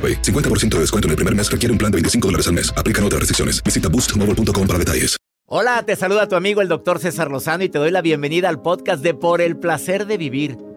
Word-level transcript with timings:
AroPay. 0.00 0.22
50% 0.22 0.76
de 0.76 0.80
descuento 0.80 1.08
en 1.08 1.10
el 1.10 1.16
primer 1.16 1.34
mes 1.36 1.50
requiere 1.50 1.72
un 1.72 1.78
plan 1.78 1.92
de 1.92 1.96
25 1.96 2.28
dólares 2.28 2.46
al 2.46 2.54
mes. 2.54 2.72
Aplican 2.74 3.04
otras 3.04 3.20
restricciones. 3.20 3.62
Visita 3.62 3.90
boostmobile.com 3.90 4.66
para 4.66 4.78
detalles. 4.78 5.20
Hola, 5.52 5.82
te 5.84 5.96
saluda 5.96 6.28
tu 6.28 6.36
amigo 6.36 6.62
el 6.62 6.68
doctor 6.68 7.00
César 7.00 7.28
Lozano 7.28 7.64
y 7.64 7.68
te 7.68 7.80
doy 7.80 7.90
la 7.90 8.02
bienvenida 8.02 8.48
al 8.48 8.62
podcast 8.62 9.02
de 9.02 9.14
Por 9.14 9.40
el 9.40 9.56
Placer 9.56 10.06
de 10.06 10.16
Vivir. 10.16 10.56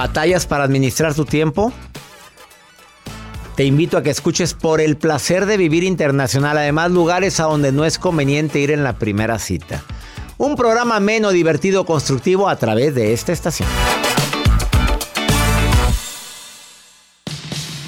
¿Batallas 0.00 0.46
para 0.46 0.64
administrar 0.64 1.12
tu 1.12 1.26
tiempo? 1.26 1.74
Te 3.54 3.64
invito 3.64 3.98
a 3.98 4.02
que 4.02 4.08
escuches 4.08 4.54
por 4.54 4.80
el 4.80 4.96
placer 4.96 5.44
de 5.44 5.58
vivir 5.58 5.84
internacional, 5.84 6.56
además 6.56 6.90
lugares 6.90 7.38
a 7.38 7.42
donde 7.42 7.70
no 7.70 7.84
es 7.84 7.98
conveniente 7.98 8.60
ir 8.60 8.70
en 8.70 8.82
la 8.82 8.94
primera 8.94 9.38
cita. 9.38 9.82
Un 10.38 10.56
programa 10.56 11.00
menos 11.00 11.34
divertido, 11.34 11.84
constructivo 11.84 12.48
a 12.48 12.56
través 12.56 12.94
de 12.94 13.12
esta 13.12 13.32
estación. 13.32 13.68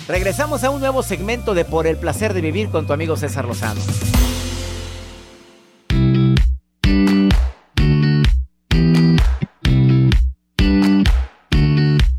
Regresamos 0.07 0.65
a 0.65 0.71
un 0.71 0.81
nuevo 0.81 1.03
segmento 1.03 1.55
de 1.55 1.65
Por 1.65 1.87
el 1.87 1.97
placer 1.97 2.35
de 2.35 2.43
vivir 2.43 2.69
con 2.69 2.87
tu 2.87 2.93
amigo 2.93 3.17
César 3.17 3.47
Lozano. 3.47 3.81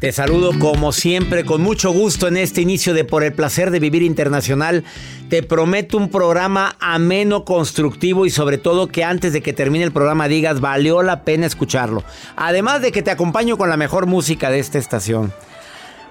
Te 0.03 0.11
saludo 0.11 0.51
como 0.59 0.91
siempre 0.91 1.45
con 1.45 1.61
mucho 1.61 1.91
gusto 1.91 2.27
en 2.27 2.35
este 2.35 2.59
inicio 2.59 2.93
de 2.93 3.05
Por 3.05 3.23
el 3.23 3.31
placer 3.31 3.71
de 3.71 3.79
vivir 3.79 4.03
internacional. 4.03 4.83
Te 5.29 5.43
prometo 5.43 5.97
un 5.97 6.09
programa 6.09 6.75
ameno, 6.81 7.45
constructivo 7.45 8.25
y 8.25 8.29
sobre 8.29 8.57
todo 8.57 8.89
que 8.89 9.05
antes 9.05 9.31
de 9.31 9.39
que 9.39 9.53
termine 9.53 9.85
el 9.85 9.93
programa 9.93 10.27
digas 10.27 10.59
valió 10.59 11.03
la 11.03 11.23
pena 11.23 11.45
escucharlo. 11.45 12.03
Además 12.35 12.81
de 12.81 12.91
que 12.91 13.01
te 13.01 13.11
acompaño 13.11 13.57
con 13.57 13.69
la 13.69 13.77
mejor 13.77 14.05
música 14.05 14.49
de 14.49 14.59
esta 14.59 14.77
estación. 14.77 15.31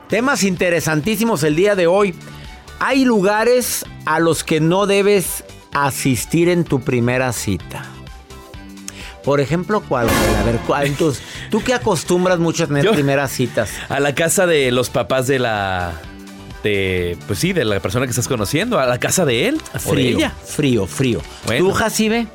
Temas 0.09 0.43
interesantísimos 0.43 1.43
el 1.43 1.55
día 1.55 1.77
de 1.77 1.87
hoy. 1.87 2.15
Hay 2.79 3.05
lugares 3.05 3.85
a 4.07 4.21
los 4.21 4.43
que 4.43 4.59
no 4.59 4.87
debes 4.87 5.45
asistir 5.75 6.49
en 6.49 6.65
tu 6.65 6.81
primera 6.81 7.31
cita. 7.35 7.85
Por 9.25 9.41
ejemplo, 9.41 9.83
¿cuál? 9.89 10.09
A 10.09 10.45
ver, 10.45 10.57
¿cuál? 10.67 10.95
¿tú 11.51 11.63
qué 11.65 11.75
acostumbras 11.75 12.39
mucho 12.39 12.65
a 12.65 12.67
tener 12.67 12.89
primeras 12.91 13.31
citas? 13.31 13.71
A 13.89 14.01
la 14.01 14.15
casa 14.15 14.47
de 14.47 14.71
los 14.71 14.91
papás 14.91 15.27
de 15.27 15.39
la. 15.39 15.93
De, 16.63 17.19
pues 17.27 17.41
sí, 17.41 17.53
de 17.53 17.65
la 17.65 17.81
persona 17.81 18.07
que 18.07 18.11
estás 18.11 18.29
conociendo, 18.29 18.79
a 18.79 18.87
la 18.87 18.99
casa 18.99 19.25
de 19.25 19.49
él. 19.49 19.61
Frío, 19.79 20.31
frío, 20.45 20.87
frío. 20.87 21.21
¿Tú, 21.59 21.73
Jacibe? 21.73 22.29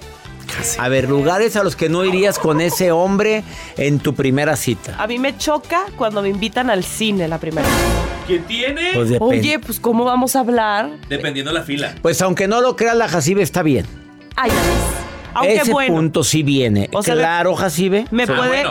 A 0.79 0.89
ver, 0.89 1.09
lugares 1.09 1.55
a 1.55 1.63
los 1.63 1.75
que 1.75 1.89
no 1.89 2.05
irías 2.05 2.39
con 2.39 2.61
ese 2.61 2.91
hombre 2.91 3.43
en 3.77 3.99
tu 3.99 4.15
primera 4.15 4.55
cita. 4.55 4.95
A 4.97 5.07
mí 5.07 5.19
me 5.19 5.37
choca 5.37 5.85
cuando 5.97 6.21
me 6.21 6.29
invitan 6.29 6.69
al 6.69 6.83
cine 6.83 7.27
la 7.27 7.37
primera 7.37 7.67
vez. 7.67 7.77
¿Qué 8.27 8.39
tiene? 8.39 8.91
Pues 8.93 9.11
Oye, 9.19 9.59
pues 9.59 9.79
¿cómo 9.79 10.03
vamos 10.03 10.35
a 10.35 10.39
hablar? 10.41 10.91
Dependiendo 11.09 11.51
la 11.51 11.63
fila. 11.63 11.95
Pues 12.01 12.21
aunque 12.21 12.47
no 12.47 12.61
lo 12.61 12.75
creas, 12.75 12.95
la 12.95 13.07
Jacibe 13.07 13.41
está 13.41 13.63
bien. 13.63 13.85
Ay, 14.35 14.51
Aunque 15.33 15.57
Ese 15.57 15.73
punto 15.87 16.23
sí 16.23 16.43
viene. 16.43 16.89
claro, 17.03 17.55
Jacibe. 17.55 18.05
Me 18.11 18.27
puede... 18.27 18.65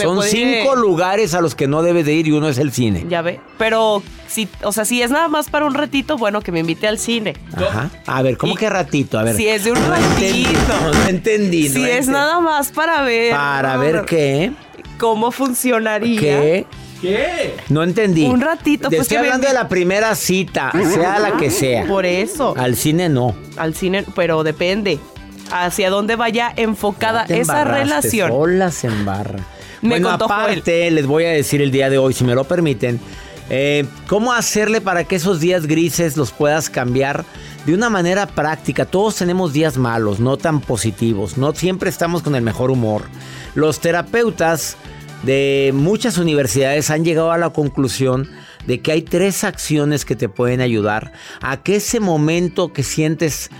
Son 0.00 0.22
cinco 0.22 0.74
lugares 0.76 1.34
a 1.34 1.40
los 1.40 1.54
que 1.54 1.66
no 1.68 1.82
debes 1.82 2.06
de 2.06 2.14
ir 2.14 2.28
y 2.28 2.32
uno 2.32 2.48
es 2.48 2.58
el 2.58 2.72
cine. 2.72 3.04
Ya 3.08 3.22
ve. 3.22 3.40
Pero 3.58 4.02
si, 4.26 4.48
o 4.62 4.72
sea, 4.72 4.84
si 4.84 5.02
es 5.02 5.10
nada 5.10 5.28
más 5.28 5.50
para 5.50 5.66
un 5.66 5.74
ratito, 5.74 6.16
bueno, 6.16 6.40
que 6.40 6.52
me 6.52 6.60
invite 6.60 6.88
al 6.88 6.98
cine. 6.98 7.34
Ajá. 7.54 7.90
A 8.06 8.22
ver, 8.22 8.36
¿cómo 8.36 8.54
que 8.54 8.68
ratito? 8.70 9.18
A 9.18 9.22
ver. 9.22 9.36
Si 9.36 9.48
es 9.48 9.64
de 9.64 9.72
un 9.72 9.76
ratito. 9.76 10.50
No, 10.94 11.08
entendí. 11.08 11.68
si 11.68 11.84
es 11.84 12.08
nada 12.08 12.40
más 12.40 12.72
para 12.72 13.02
ver. 13.02 13.32
Para 13.32 13.76
ver 13.76 14.04
qué. 14.06 14.52
¿Cómo 14.98 15.30
funcionaría? 15.30 16.20
¿Qué? 16.20 16.66
¿Qué? 17.00 17.56
No 17.68 17.82
entendí. 17.82 18.24
Un 18.24 18.40
ratito. 18.40 18.88
Te 18.88 18.96
pues 18.96 19.02
estoy 19.02 19.18
hablando 19.18 19.48
de 19.48 19.54
la 19.54 19.68
primera 19.68 20.14
cita, 20.14 20.70
sea 20.94 21.18
la 21.18 21.36
que 21.36 21.50
sea. 21.50 21.84
Por 21.86 22.06
eso. 22.06 22.54
Al 22.56 22.76
cine 22.76 23.08
no. 23.08 23.34
Al 23.56 23.74
cine, 23.74 24.04
pero 24.14 24.44
depende. 24.44 25.00
Hacia 25.52 25.90
dónde 25.90 26.16
vaya 26.16 26.52
enfocada 26.56 27.24
esa 27.28 27.64
relación. 27.64 28.30
Sola 28.30 28.70
se 28.70 28.86
embarra 28.88 29.38
bueno, 29.82 30.10
aparte, 30.10 30.90
les 30.90 31.06
voy 31.06 31.24
a 31.24 31.30
decir 31.30 31.60
el 31.60 31.70
día 31.70 31.90
de 31.90 31.98
hoy, 31.98 32.14
si 32.14 32.24
me 32.24 32.34
lo 32.34 32.44
permiten, 32.44 33.00
eh, 33.50 33.84
cómo 34.06 34.32
hacerle 34.32 34.80
para 34.80 35.04
que 35.04 35.16
esos 35.16 35.40
días 35.40 35.66
grises 35.66 36.16
los 36.16 36.30
puedas 36.30 36.70
cambiar 36.70 37.24
de 37.66 37.74
una 37.74 37.90
manera 37.90 38.26
práctica. 38.26 38.84
Todos 38.84 39.16
tenemos 39.16 39.52
días 39.52 39.76
malos, 39.76 40.20
no 40.20 40.36
tan 40.36 40.60
positivos, 40.60 41.36
no 41.36 41.52
siempre 41.54 41.90
estamos 41.90 42.22
con 42.22 42.36
el 42.36 42.42
mejor 42.42 42.70
humor. 42.70 43.02
Los 43.54 43.80
terapeutas 43.80 44.76
de 45.24 45.72
muchas 45.74 46.16
universidades 46.16 46.90
han 46.90 47.04
llegado 47.04 47.32
a 47.32 47.38
la 47.38 47.50
conclusión 47.50 48.30
de 48.66 48.80
que 48.80 48.92
hay 48.92 49.02
tres 49.02 49.42
acciones 49.42 50.04
que 50.04 50.14
te 50.14 50.28
pueden 50.28 50.60
ayudar 50.60 51.12
a 51.40 51.62
que 51.62 51.76
ese 51.76 51.98
momento 51.98 52.72
que 52.72 52.84
sientes 52.84 53.50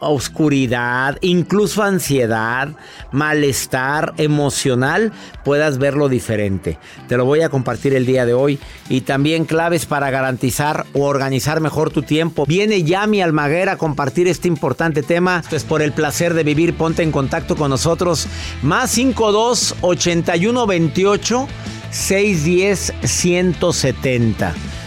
oscuridad, 0.00 1.18
incluso 1.20 1.82
ansiedad, 1.82 2.68
malestar 3.12 4.14
emocional, 4.16 5.12
puedas 5.44 5.78
verlo 5.78 6.08
diferente. 6.08 6.78
Te 7.08 7.16
lo 7.16 7.24
voy 7.24 7.42
a 7.42 7.48
compartir 7.48 7.94
el 7.94 8.06
día 8.06 8.26
de 8.26 8.34
hoy 8.34 8.58
y 8.88 9.02
también 9.02 9.44
claves 9.44 9.86
para 9.86 10.10
garantizar 10.10 10.86
o 10.94 11.04
organizar 11.04 11.60
mejor 11.60 11.90
tu 11.90 12.02
tiempo. 12.02 12.46
Viene 12.46 12.82
Yami 12.82 13.22
Almaguera 13.22 13.72
a 13.72 13.78
compartir 13.78 14.28
este 14.28 14.48
importante 14.48 15.02
tema. 15.02 15.40
Esto 15.40 15.56
es 15.56 15.64
por 15.64 15.82
el 15.82 15.92
placer 15.92 16.34
de 16.34 16.44
vivir. 16.44 16.76
Ponte 16.76 17.02
en 17.02 17.12
contacto 17.12 17.56
con 17.56 17.70
nosotros. 17.70 18.26
Más 18.62 18.90
52 18.90 19.76
81 19.80 20.66
28 20.66 21.48
610 21.90 22.92
170. 23.02 24.77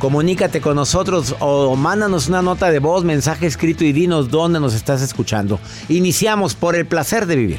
Comunícate 0.00 0.62
con 0.62 0.76
nosotros 0.76 1.36
o 1.40 1.76
mándanos 1.76 2.28
una 2.28 2.40
nota 2.40 2.70
de 2.70 2.78
voz, 2.78 3.04
mensaje 3.04 3.46
escrito 3.46 3.84
y 3.84 3.92
dinos 3.92 4.30
dónde 4.30 4.58
nos 4.58 4.72
estás 4.72 5.02
escuchando. 5.02 5.60
Iniciamos 5.90 6.54
por 6.54 6.74
el 6.74 6.86
placer 6.86 7.26
de 7.26 7.36
vivir. 7.36 7.58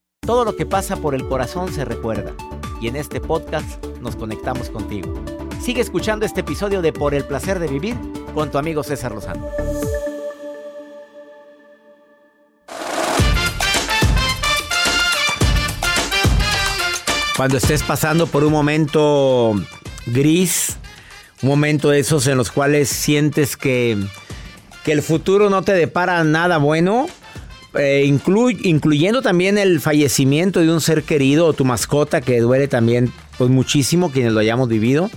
Todo 0.23 0.45
lo 0.45 0.55
que 0.55 0.67
pasa 0.67 0.97
por 0.97 1.15
el 1.15 1.27
corazón 1.27 1.73
se 1.73 1.83
recuerda. 1.83 2.35
Y 2.79 2.87
en 2.87 2.95
este 2.95 3.19
podcast 3.19 3.83
nos 4.01 4.15
conectamos 4.15 4.69
contigo. 4.69 5.11
Sigue 5.59 5.81
escuchando 5.81 6.27
este 6.27 6.41
episodio 6.41 6.83
de 6.83 6.93
Por 6.93 7.15
el 7.15 7.25
Placer 7.25 7.57
de 7.57 7.67
Vivir 7.67 7.97
con 8.35 8.51
tu 8.51 8.59
amigo 8.59 8.83
César 8.83 9.13
Lozano. 9.13 9.49
Cuando 17.35 17.57
estés 17.57 17.81
pasando 17.81 18.27
por 18.27 18.43
un 18.43 18.51
momento 18.51 19.55
gris, 20.05 20.77
un 21.41 21.49
momento 21.49 21.89
de 21.89 21.97
esos 21.97 22.27
en 22.27 22.37
los 22.37 22.51
cuales 22.51 22.89
sientes 22.89 23.57
que, 23.57 23.97
que 24.85 24.91
el 24.91 25.01
futuro 25.01 25.49
no 25.49 25.63
te 25.63 25.73
depara 25.73 26.23
nada 26.23 26.59
bueno, 26.59 27.07
eh, 27.73 28.03
incluyendo 28.05 29.21
también 29.21 29.57
el 29.57 29.79
fallecimiento 29.79 30.59
de 30.59 30.71
un 30.71 30.81
ser 30.81 31.03
querido 31.03 31.45
o 31.45 31.53
tu 31.53 31.63
mascota 31.63 32.21
que 32.21 32.39
duele 32.41 32.67
también 32.67 33.11
pues 33.37 33.49
muchísimo 33.49 34.11
quienes 34.11 34.33
lo 34.33 34.39
hayamos 34.39 34.67
vivido. 34.67 35.09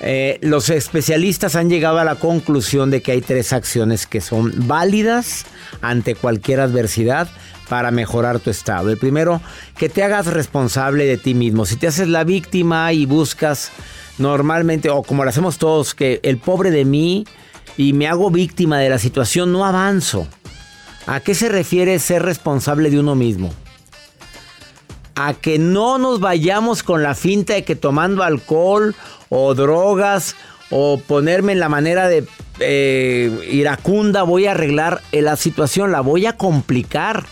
Eh, 0.00 0.38
los 0.42 0.68
especialistas 0.68 1.54
han 1.54 1.70
llegado 1.70 1.98
a 1.98 2.04
la 2.04 2.16
conclusión 2.16 2.90
de 2.90 3.00
que 3.00 3.12
hay 3.12 3.22
tres 3.22 3.54
acciones 3.54 4.06
que 4.06 4.20
son 4.20 4.52
válidas 4.66 5.46
ante 5.80 6.14
cualquier 6.14 6.60
adversidad 6.60 7.28
para 7.70 7.90
mejorar 7.90 8.40
tu 8.40 8.50
estado. 8.50 8.90
El 8.90 8.98
primero, 8.98 9.40
que 9.78 9.88
te 9.88 10.02
hagas 10.02 10.26
responsable 10.26 11.06
de 11.06 11.16
ti 11.16 11.32
mismo. 11.32 11.64
Si 11.64 11.76
te 11.76 11.86
haces 11.86 12.08
la 12.08 12.24
víctima 12.24 12.92
y 12.92 13.06
buscas 13.06 13.70
normalmente, 14.18 14.90
o 14.90 15.02
como 15.02 15.24
lo 15.24 15.30
hacemos 15.30 15.56
todos, 15.56 15.94
que 15.94 16.20
el 16.22 16.36
pobre 16.36 16.70
de 16.70 16.84
mí 16.84 17.24
y 17.78 17.94
me 17.94 18.06
hago 18.06 18.30
víctima 18.30 18.78
de 18.78 18.90
la 18.90 18.98
situación, 18.98 19.52
no 19.52 19.64
avanzo. 19.64 20.28
¿A 21.06 21.20
qué 21.20 21.34
se 21.34 21.48
refiere 21.48 21.98
ser 21.98 22.22
responsable 22.22 22.90
de 22.90 22.98
uno 22.98 23.14
mismo? 23.14 23.52
A 25.16 25.34
que 25.34 25.58
no 25.58 25.98
nos 25.98 26.20
vayamos 26.20 26.82
con 26.82 27.02
la 27.02 27.14
finta 27.14 27.54
de 27.54 27.64
que 27.64 27.76
tomando 27.76 28.22
alcohol 28.22 28.94
o 29.28 29.54
drogas 29.54 30.34
o 30.70 30.98
ponerme 30.98 31.52
en 31.52 31.60
la 31.60 31.68
manera 31.68 32.08
de 32.08 32.26
eh, 32.60 33.48
iracunda 33.50 34.22
voy 34.22 34.46
a 34.46 34.52
arreglar 34.52 35.02
la 35.12 35.36
situación, 35.36 35.92
la 35.92 36.00
voy 36.00 36.26
a 36.26 36.36
complicar. 36.36 37.24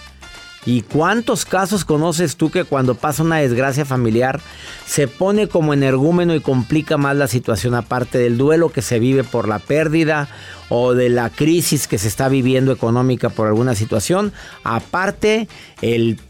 ¿Y 0.64 0.82
cuántos 0.82 1.44
casos 1.44 1.84
conoces 1.84 2.36
tú 2.36 2.50
que 2.50 2.62
cuando 2.62 2.94
pasa 2.94 3.24
una 3.24 3.38
desgracia 3.38 3.84
familiar 3.84 4.40
se 4.86 5.08
pone 5.08 5.48
como 5.48 5.74
energúmeno 5.74 6.36
y 6.36 6.40
complica 6.40 6.96
más 6.96 7.16
la 7.16 7.26
situación 7.26 7.74
aparte 7.74 8.18
del 8.18 8.38
duelo 8.38 8.70
que 8.70 8.80
se 8.80 9.00
vive 9.00 9.24
por 9.24 9.48
la 9.48 9.58
pérdida 9.58 10.28
o 10.68 10.94
de 10.94 11.08
la 11.08 11.30
crisis 11.30 11.88
que 11.88 11.98
se 11.98 12.06
está 12.06 12.28
viviendo 12.28 12.70
económica 12.70 13.28
por 13.28 13.48
alguna 13.48 13.74
situación? 13.74 14.32
Aparte 14.62 15.48
el 15.80 16.20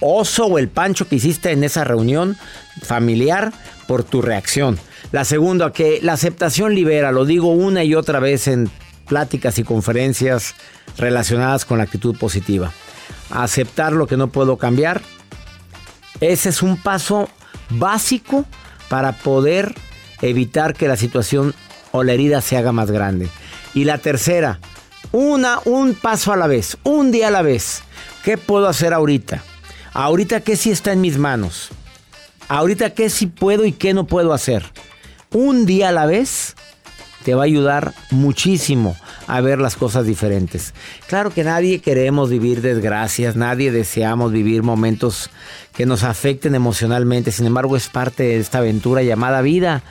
oso 0.00 0.46
o 0.46 0.58
el 0.58 0.68
pancho 0.68 1.06
que 1.06 1.16
hiciste 1.16 1.50
en 1.50 1.62
esa 1.62 1.84
reunión 1.84 2.36
familiar 2.82 3.52
por 3.86 4.04
tu 4.04 4.22
reacción. 4.22 4.78
La 5.12 5.26
segunda, 5.26 5.70
que 5.70 6.00
la 6.02 6.14
aceptación 6.14 6.74
libera, 6.74 7.12
lo 7.12 7.26
digo 7.26 7.52
una 7.52 7.84
y 7.84 7.94
otra 7.94 8.20
vez 8.20 8.48
en 8.48 8.70
pláticas 9.06 9.58
y 9.58 9.64
conferencias 9.64 10.54
relacionadas 10.96 11.66
con 11.66 11.76
la 11.76 11.84
actitud 11.84 12.16
positiva 12.16 12.72
aceptar 13.30 13.92
lo 13.92 14.06
que 14.06 14.16
no 14.16 14.28
puedo 14.28 14.56
cambiar. 14.58 15.02
Ese 16.20 16.50
es 16.50 16.62
un 16.62 16.76
paso 16.76 17.28
básico 17.70 18.44
para 18.88 19.12
poder 19.12 19.74
evitar 20.20 20.74
que 20.74 20.88
la 20.88 20.96
situación 20.96 21.54
o 21.90 22.04
la 22.04 22.12
herida 22.12 22.40
se 22.40 22.56
haga 22.56 22.72
más 22.72 22.90
grande. 22.90 23.28
Y 23.74 23.84
la 23.84 23.98
tercera, 23.98 24.60
una, 25.12 25.60
un 25.64 25.94
paso 25.94 26.32
a 26.32 26.36
la 26.36 26.46
vez, 26.46 26.76
un 26.84 27.10
día 27.10 27.28
a 27.28 27.30
la 27.30 27.42
vez. 27.42 27.82
¿Qué 28.24 28.38
puedo 28.38 28.68
hacer 28.68 28.92
ahorita? 28.94 29.42
Ahorita 29.92 30.40
qué 30.40 30.56
sí 30.56 30.70
está 30.70 30.92
en 30.92 31.00
mis 31.00 31.18
manos. 31.18 31.70
Ahorita 32.48 32.90
qué 32.90 33.10
sí 33.10 33.26
puedo 33.26 33.64
y 33.64 33.72
qué 33.72 33.94
no 33.94 34.06
puedo 34.06 34.32
hacer. 34.32 34.64
Un 35.32 35.66
día 35.66 35.88
a 35.88 35.92
la 35.92 36.06
vez 36.06 36.54
te 37.24 37.34
va 37.34 37.42
a 37.42 37.46
ayudar 37.46 37.94
muchísimo 38.10 38.96
a 39.26 39.40
ver 39.40 39.60
las 39.60 39.76
cosas 39.76 40.06
diferentes. 40.06 40.74
Claro 41.08 41.30
que 41.30 41.44
nadie 41.44 41.80
queremos 41.80 42.30
vivir 42.30 42.60
desgracias, 42.62 43.36
nadie 43.36 43.72
deseamos 43.72 44.32
vivir 44.32 44.62
momentos 44.62 45.30
que 45.74 45.86
nos 45.86 46.02
afecten 46.02 46.54
emocionalmente, 46.54 47.32
sin 47.32 47.46
embargo 47.46 47.76
es 47.76 47.88
parte 47.88 48.24
de 48.24 48.38
esta 48.38 48.58
aventura 48.58 49.02
llamada 49.02 49.42
vida. 49.42 49.82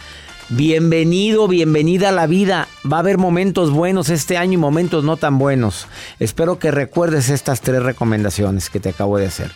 Bienvenido, 0.50 1.48
bienvenida 1.48 2.10
a 2.10 2.12
la 2.12 2.28
vida. 2.28 2.68
Va 2.92 2.98
a 2.98 3.00
haber 3.00 3.18
momentos 3.18 3.72
buenos 3.72 4.10
este 4.10 4.38
año 4.38 4.54
y 4.54 4.58
momentos 4.58 5.04
no 5.04 5.16
tan 5.16 5.38
buenos. 5.38 5.88
Espero 6.20 6.60
que 6.60 6.72
recuerdes 6.72 7.30
estas 7.30 7.62
tres 7.62 7.82
recomendaciones 7.82 8.70
que 8.70 8.82
te 8.82 8.90
acabo 8.90 9.18
de 9.18 9.28
hacer. 9.28 9.52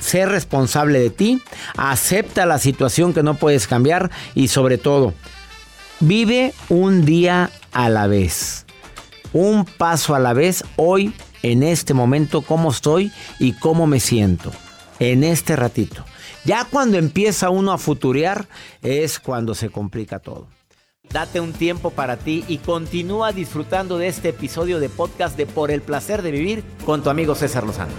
Sé 0.00 0.26
responsable 0.26 0.98
de 0.98 1.10
ti, 1.10 1.42
acepta 1.76 2.46
la 2.46 2.58
situación 2.58 3.14
que 3.14 3.22
no 3.22 3.34
puedes 3.34 3.68
cambiar 3.68 4.10
y 4.34 4.48
sobre 4.48 4.78
todo, 4.78 5.14
vive 6.00 6.52
un 6.68 7.04
día 7.04 7.50
a 7.72 7.88
la 7.88 8.06
vez 8.06 8.66
un 9.32 9.64
paso 9.64 10.14
a 10.14 10.18
la 10.18 10.32
vez 10.32 10.64
hoy, 10.76 11.12
en 11.42 11.62
este 11.62 11.94
momento, 11.94 12.42
cómo 12.42 12.70
estoy 12.70 13.12
y 13.38 13.52
cómo 13.52 13.86
me 13.86 14.00
siento. 14.00 14.52
En 14.98 15.22
este 15.22 15.54
ratito. 15.54 16.04
Ya 16.44 16.64
cuando 16.64 16.98
empieza 16.98 17.50
uno 17.50 17.72
a 17.72 17.78
futurear 17.78 18.48
es 18.82 19.18
cuando 19.18 19.54
se 19.54 19.70
complica 19.70 20.18
todo. 20.18 20.48
Date 21.10 21.40
un 21.40 21.52
tiempo 21.52 21.90
para 21.90 22.16
ti 22.16 22.44
y 22.48 22.58
continúa 22.58 23.32
disfrutando 23.32 23.96
de 23.96 24.08
este 24.08 24.30
episodio 24.30 24.78
de 24.78 24.88
podcast 24.88 25.36
de 25.36 25.46
Por 25.46 25.70
el 25.70 25.80
placer 25.80 26.22
de 26.22 26.32
vivir 26.32 26.64
con 26.84 27.02
tu 27.02 27.10
amigo 27.10 27.34
César 27.34 27.64
Lozano. 27.64 27.92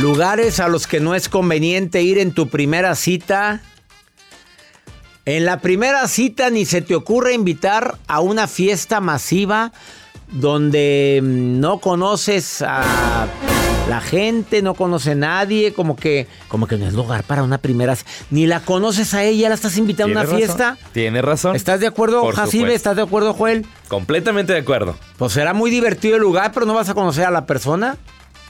Lugares 0.00 0.60
a 0.60 0.68
los 0.68 0.86
que 0.86 1.00
no 1.00 1.16
es 1.16 1.28
conveniente 1.28 2.02
ir 2.02 2.18
en 2.18 2.32
tu 2.32 2.48
primera 2.48 2.94
cita. 2.94 3.60
En 5.24 5.44
la 5.44 5.58
primera 5.58 6.06
cita 6.06 6.50
ni 6.50 6.64
se 6.64 6.82
te 6.82 6.94
ocurre 6.94 7.34
invitar 7.34 7.98
a 8.06 8.20
una 8.20 8.46
fiesta 8.46 9.00
masiva 9.00 9.72
donde 10.30 11.20
mm, 11.20 11.58
no 11.58 11.80
conoces 11.80 12.62
a 12.62 13.26
la 13.88 14.00
gente, 14.00 14.62
no 14.62 14.74
conoce 14.74 15.12
a 15.12 15.14
nadie, 15.16 15.72
como 15.72 15.96
que, 15.96 16.28
como 16.46 16.68
que 16.68 16.76
no 16.76 16.86
es 16.86 16.94
lugar 16.94 17.24
para 17.24 17.42
una 17.42 17.58
primera 17.58 17.96
ni 18.30 18.46
la 18.46 18.60
conoces 18.60 19.14
a 19.14 19.24
ella, 19.24 19.48
la 19.48 19.56
estás 19.56 19.78
invitando 19.78 20.20
a 20.20 20.22
una 20.22 20.32
fiesta. 20.32 20.78
Tienes 20.92 21.24
razón. 21.24 21.56
¿Estás 21.56 21.80
de 21.80 21.88
acuerdo, 21.88 22.30
Jacibe? 22.30 22.72
¿Estás 22.72 22.94
de 22.94 23.02
acuerdo, 23.02 23.34
Joel? 23.34 23.66
Completamente 23.88 24.52
de 24.52 24.60
acuerdo. 24.60 24.96
Pues 25.16 25.32
será 25.32 25.54
muy 25.54 25.72
divertido 25.72 26.16
el 26.16 26.22
lugar, 26.22 26.52
pero 26.52 26.66
no 26.66 26.74
vas 26.74 26.88
a 26.88 26.94
conocer 26.94 27.24
a 27.24 27.32
la 27.32 27.46
persona. 27.46 27.96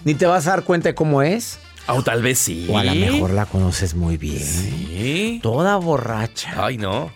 Ni 0.05 0.15
te 0.15 0.27
vas 0.27 0.47
a 0.47 0.51
dar 0.51 0.65
cuenta 0.65 0.89
de 0.89 0.95
cómo 0.95 1.23
es. 1.23 1.59
O 1.89 2.03
tal 2.03 2.23
vez 2.23 2.39
sí. 2.39 2.67
O 2.71 2.79
a 2.79 2.85
lo 2.85 2.95
mejor 2.95 3.31
la 3.31 3.47
conoces 3.47 3.95
muy 3.95 4.17
bien. 4.17 4.43
Sí. 4.45 5.41
Toda 5.43 5.77
borracha. 5.77 6.55
Ay, 6.65 6.77
no. 6.77 7.11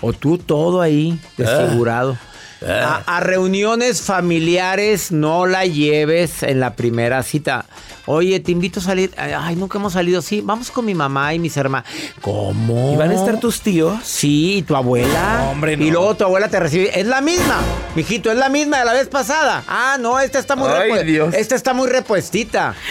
O 0.00 0.12
tú 0.12 0.36
todo 0.38 0.82
ahí, 0.82 1.18
desfigurado. 1.36 2.18
A, 2.66 3.02
a 3.16 3.20
reuniones 3.20 4.00
familiares 4.02 5.12
no 5.12 5.46
la 5.46 5.66
lleves 5.66 6.42
en 6.42 6.58
la 6.60 6.74
primera 6.74 7.22
cita. 7.22 7.66
Oye, 8.06 8.40
te 8.40 8.52
invito 8.52 8.80
a 8.80 8.82
salir. 8.82 9.12
Ay, 9.18 9.56
nunca 9.56 9.78
hemos 9.78 9.92
salido. 9.92 10.22
Sí, 10.22 10.40
vamos 10.42 10.70
con 10.70 10.84
mi 10.84 10.94
mamá 10.94 11.34
y 11.34 11.38
mis 11.38 11.56
hermanos. 11.56 11.88
¿Cómo? 12.22 12.92
¿Y 12.92 12.96
van 12.96 13.10
a 13.10 13.14
estar 13.14 13.38
tus 13.40 13.60
tíos? 13.60 13.98
Sí, 14.04 14.58
y 14.58 14.62
tu 14.62 14.74
abuela. 14.76 15.40
No, 15.44 15.50
hombre, 15.50 15.76
no. 15.76 15.84
Y 15.84 15.90
luego 15.90 16.14
tu 16.16 16.24
abuela 16.24 16.48
te 16.48 16.58
recibe. 16.60 16.98
Es 16.98 17.06
la 17.06 17.20
misma, 17.20 17.58
mijito, 17.94 18.30
es 18.30 18.38
la 18.38 18.48
misma 18.48 18.78
de 18.78 18.84
la 18.86 18.92
vez 18.94 19.08
pasada. 19.08 19.64
Ah, 19.68 19.96
no, 20.00 20.18
esta 20.20 20.38
está 20.38 20.56
muy 20.56 20.68
Ay, 20.70 20.90
repue- 20.90 21.04
Dios. 21.04 21.34
Esta 21.34 21.56
está 21.56 21.74
muy 21.74 21.88
repuestita. 21.88 22.74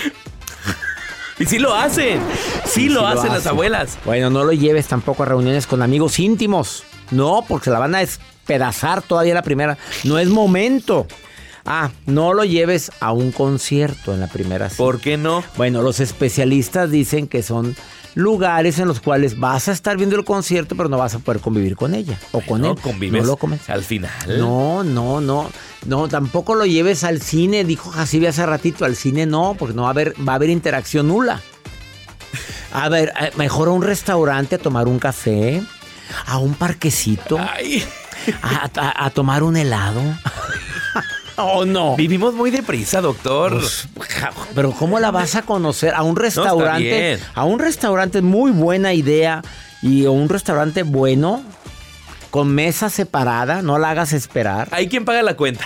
Y 1.38 1.45
sí 1.45 1.60
lo 1.60 1.75
hacen. 1.75 2.22
Sí, 2.65 2.88
lo, 2.88 3.05
hacen 3.05 3.34
las 3.34 3.45
abuelas. 3.45 3.98
Bueno, 4.05 4.29
no 4.29 4.45
lo 4.45 4.53
lleves 4.53 4.88
tampoco 4.88 5.24
a 5.24 5.25
reuniones 5.25 5.67
con 5.67 5.81
amigos 5.81 6.17
íntimos. 6.19 6.84
No, 7.12 7.43
porque 7.45 7.69
la 7.69 7.79
van 7.79 7.93
a 7.93 8.01
despedazar 8.46 9.02
todavía 9.02 9.34
la 9.34 9.42
primera. 9.42 9.78
No 10.04 10.20
es 10.20 10.30
momento. 10.30 11.08
Ah, 11.66 11.90
no 12.06 12.34
lo 12.36 12.44
lleves 12.44 12.92
a 13.00 13.12
un 13.12 13.32
concierto 13.32 14.14
en 14.14 14.20
la 14.20 14.28
primera 14.28 14.70
cita. 14.70 14.78
¿Por 14.78 15.00
qué 15.00 15.18
no? 15.18 15.44
Bueno, 15.58 15.82
los 15.82 16.00
especialistas 16.00 16.92
dicen 16.92 17.28
que 17.28 17.42
son 17.42 17.75
lugares 18.14 18.78
en 18.78 18.88
los 18.88 19.00
cuales 19.02 19.40
vas 19.40 19.68
a 19.68 19.72
estar 19.72 19.98
viendo 19.98 20.16
el 20.16 20.24
concierto, 20.24 20.75
pero 20.78 20.90
no 20.90 21.00
vas 21.00 21.16
a 21.16 21.20
poder 21.20 21.42
convivir 21.42 21.75
con 21.75 21.96
ella 21.96 22.20
o 22.34 22.42
con 22.42 22.62
No 22.62 22.72
él. 22.74 22.78
convives 22.80 23.24
No 23.24 23.28
lo 23.28 23.36
comes. 23.38 23.68
al 23.68 23.84
final. 23.84 24.12
No, 24.38 24.84
no, 24.84 25.20
no. 25.22 25.50
No, 25.88 26.08
tampoco 26.08 26.54
lo 26.54 26.66
lleves 26.68 27.04
al 27.04 27.20
cine, 27.22 27.64
dijo 27.64 27.90
Jacibe 27.90 28.28
hace 28.28 28.46
ratito. 28.46 28.86
Al 28.86 28.96
cine 28.96 29.25
no, 29.25 29.56
porque 29.58 29.74
no 29.74 29.82
va 29.84 29.88
a 29.88 29.92
haber, 29.92 30.14
va 30.28 30.34
a 30.34 30.36
haber 30.36 30.52
interacción 30.52 31.08
nula. 31.08 31.42
A 32.74 32.90
ver, 32.90 33.12
eh, 33.20 33.32
mejor 33.38 33.70
a 33.70 33.72
un 33.72 33.82
restaurante 33.82 34.56
a 34.56 34.58
tomar 34.60 34.88
un 34.88 35.00
café, 35.00 35.64
a 36.28 36.38
un 36.38 36.54
parquecito, 36.54 37.40
Ay, 37.40 37.84
a, 38.41 38.70
a- 38.75 39.05
a 39.05 39.10
tomar 39.10 39.44
un 39.44 39.58
helado. 39.58 40.01
¿O 41.38 41.65
no? 41.65 41.98
vivimos 41.98 42.34
muy 42.34 42.50
deprisa, 42.50 43.01
doctor. 43.01 43.60
Pues, 43.60 43.88
Pero 44.55 44.72
¿cómo 44.72 45.00
la 45.00 45.12
vas 45.12 45.36
a 45.36 45.41
conocer? 45.41 45.94
A 45.94 46.01
un 46.03 46.15
restaurante. 46.15 47.20
a 47.34 47.44
un 47.44 47.60
restaurante 47.60 48.22
muy 48.22 48.51
buena 48.51 48.94
idea. 48.94 49.41
Y 49.82 50.05
a 50.05 50.12
un 50.12 50.29
restaurante 50.29 50.84
bueno. 50.84 51.44
Con 52.32 52.53
mesa 52.55 52.89
separada. 52.89 53.62
No 53.62 53.77
la 53.79 53.89
hagas 53.91 54.13
esperar. 54.13 54.70
Hay 54.72 54.88
quien 54.88 55.03
paga 55.03 55.22
la 55.24 55.36
cuenta. 55.36 55.65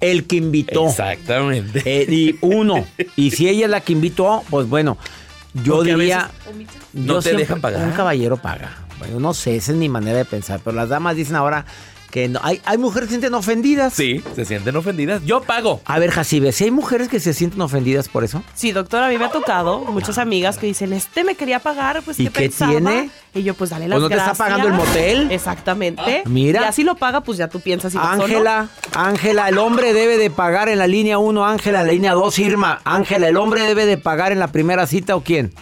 El 0.00 0.26
que 0.26 0.36
invitó. 0.36 0.88
Exactamente. 0.88 1.82
Eh, 1.86 2.06
y 2.12 2.36
uno. 2.42 2.84
Y 3.16 3.30
si 3.30 3.48
ella 3.48 3.64
es 3.64 3.70
la 3.70 3.80
que 3.80 3.92
invitó, 3.94 4.42
pues 4.50 4.68
bueno. 4.68 4.98
Yo 5.54 5.76
Porque 5.76 5.94
diría. 5.94 6.30
no 6.92 7.04
yo 7.06 7.16
te 7.16 7.22
siempre- 7.22 7.42
dejan 7.44 7.60
pagar. 7.60 7.82
Un 7.86 7.92
caballero 7.92 8.36
paga. 8.36 8.70
Bueno, 8.98 9.20
no 9.20 9.34
sé, 9.34 9.56
esa 9.56 9.72
es 9.72 9.78
mi 9.78 9.88
manera 9.88 10.18
de 10.18 10.24
pensar. 10.24 10.60
Pero 10.64 10.76
las 10.76 10.88
damas 10.88 11.14
dicen 11.16 11.36
ahora 11.36 11.64
que 12.14 12.28
no. 12.28 12.38
Hay, 12.44 12.60
hay 12.64 12.78
mujeres 12.78 13.08
que 13.08 13.14
se 13.16 13.20
sienten 13.20 13.34
ofendidas. 13.34 13.92
Sí, 13.92 14.22
se 14.36 14.44
sienten 14.44 14.76
ofendidas. 14.76 15.24
Yo 15.24 15.42
pago. 15.42 15.80
A 15.84 15.98
ver, 15.98 16.12
Jacibe, 16.12 16.52
si 16.52 16.62
hay 16.62 16.70
mujeres 16.70 17.08
que 17.08 17.18
se 17.18 17.34
sienten 17.34 17.60
ofendidas 17.60 18.08
por 18.08 18.22
eso. 18.22 18.44
Sí, 18.54 18.70
doctor, 18.70 19.02
a 19.02 19.08
mí 19.08 19.18
me 19.18 19.24
ha 19.24 19.32
tocado 19.32 19.80
muchas 19.80 20.18
amigas 20.18 20.56
que 20.56 20.68
dicen, 20.68 20.92
este 20.92 21.24
me 21.24 21.34
quería 21.34 21.58
pagar, 21.58 22.02
pues 22.04 22.20
¿Y 22.20 22.26
¿qué 22.26 22.30
qué 22.32 22.40
pensaba? 22.42 22.70
tiene? 22.70 23.10
Y 23.34 23.42
yo, 23.42 23.54
pues 23.54 23.70
dale 23.70 23.88
las 23.88 23.96
Pues 23.96 24.02
no 24.02 24.08
te 24.08 24.14
está 24.14 24.26
gracias. 24.26 24.38
pagando 24.48 24.68
el 24.68 24.74
motel. 24.74 25.32
Exactamente. 25.32 26.22
Mira. 26.26 26.60
Y 26.60 26.64
así 26.66 26.84
lo 26.84 26.94
paga, 26.94 27.22
pues 27.22 27.36
ya 27.36 27.48
tú 27.48 27.58
piensas 27.58 27.90
si. 27.90 27.98
Ángela, 28.00 28.68
Ángela, 28.94 29.48
el 29.48 29.58
hombre 29.58 29.92
debe 29.92 30.16
de 30.16 30.30
pagar 30.30 30.68
en 30.68 30.78
la 30.78 30.86
línea 30.86 31.18
1, 31.18 31.44
Ángela, 31.44 31.80
en 31.80 31.86
la 31.88 31.92
línea 31.94 32.12
2, 32.12 32.38
Irma. 32.38 32.80
Ángela, 32.84 33.26
¿el 33.26 33.36
hombre 33.36 33.62
debe 33.62 33.86
de 33.86 33.98
pagar 33.98 34.30
en 34.30 34.38
la 34.38 34.52
primera 34.52 34.86
cita 34.86 35.16
o 35.16 35.22
quién? 35.24 35.52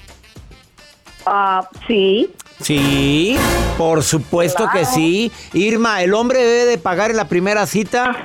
Ah, 1.24 1.66
sí. 1.86 2.30
Sí, 2.62 3.36
por 3.76 4.02
supuesto 4.02 4.68
que 4.72 4.84
sí. 4.84 5.32
Irma, 5.52 6.02
¿el 6.02 6.14
hombre 6.14 6.38
debe 6.44 6.64
de 6.64 6.78
pagar 6.78 7.10
en 7.10 7.16
la 7.16 7.26
primera 7.28 7.66
cita? 7.66 8.16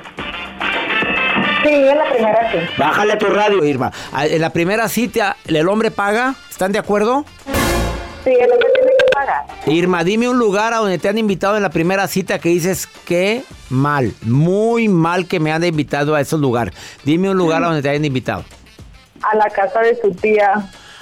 Sí, 1.64 1.70
es 1.74 1.96
la 1.96 2.08
primera 2.10 2.52
sí. 2.52 2.58
Bájale 2.78 3.16
tu 3.16 3.26
radio, 3.26 3.64
Irma. 3.64 3.92
Ah, 4.12 4.26
En 4.26 4.40
la 4.40 4.50
primera 4.50 4.88
cita, 4.88 5.36
¿el 5.46 5.68
hombre 5.68 5.90
paga? 5.90 6.34
¿Están 6.50 6.72
de 6.72 6.78
acuerdo? 6.78 7.24
Sí, 8.24 8.30
lo 8.32 8.58
que 8.58 8.66
tiene 8.74 8.90
que 8.98 9.04
pagar. 9.12 9.44
Irma, 9.66 10.04
dime 10.04 10.28
un 10.28 10.38
lugar 10.38 10.72
a 10.72 10.78
donde 10.78 10.98
te 10.98 11.08
han 11.08 11.18
invitado 11.18 11.56
en 11.56 11.62
la 11.62 11.70
primera 11.70 12.06
cita 12.06 12.38
que 12.38 12.48
dices 12.50 12.86
que 12.86 13.42
mal, 13.70 14.12
muy 14.22 14.88
mal 14.88 15.26
que 15.26 15.40
me 15.40 15.52
han 15.52 15.64
invitado 15.64 16.14
a 16.14 16.20
esos 16.20 16.40
lugares. 16.40 16.74
Dime 17.04 17.28
un 17.30 17.36
lugar 17.36 17.62
a 17.62 17.66
donde 17.66 17.82
te 17.82 17.88
hayan 17.90 18.04
invitado. 18.04 18.44
A 19.22 19.34
la 19.36 19.50
casa 19.50 19.80
de 19.80 19.98
su 20.00 20.12
tía. 20.12 20.52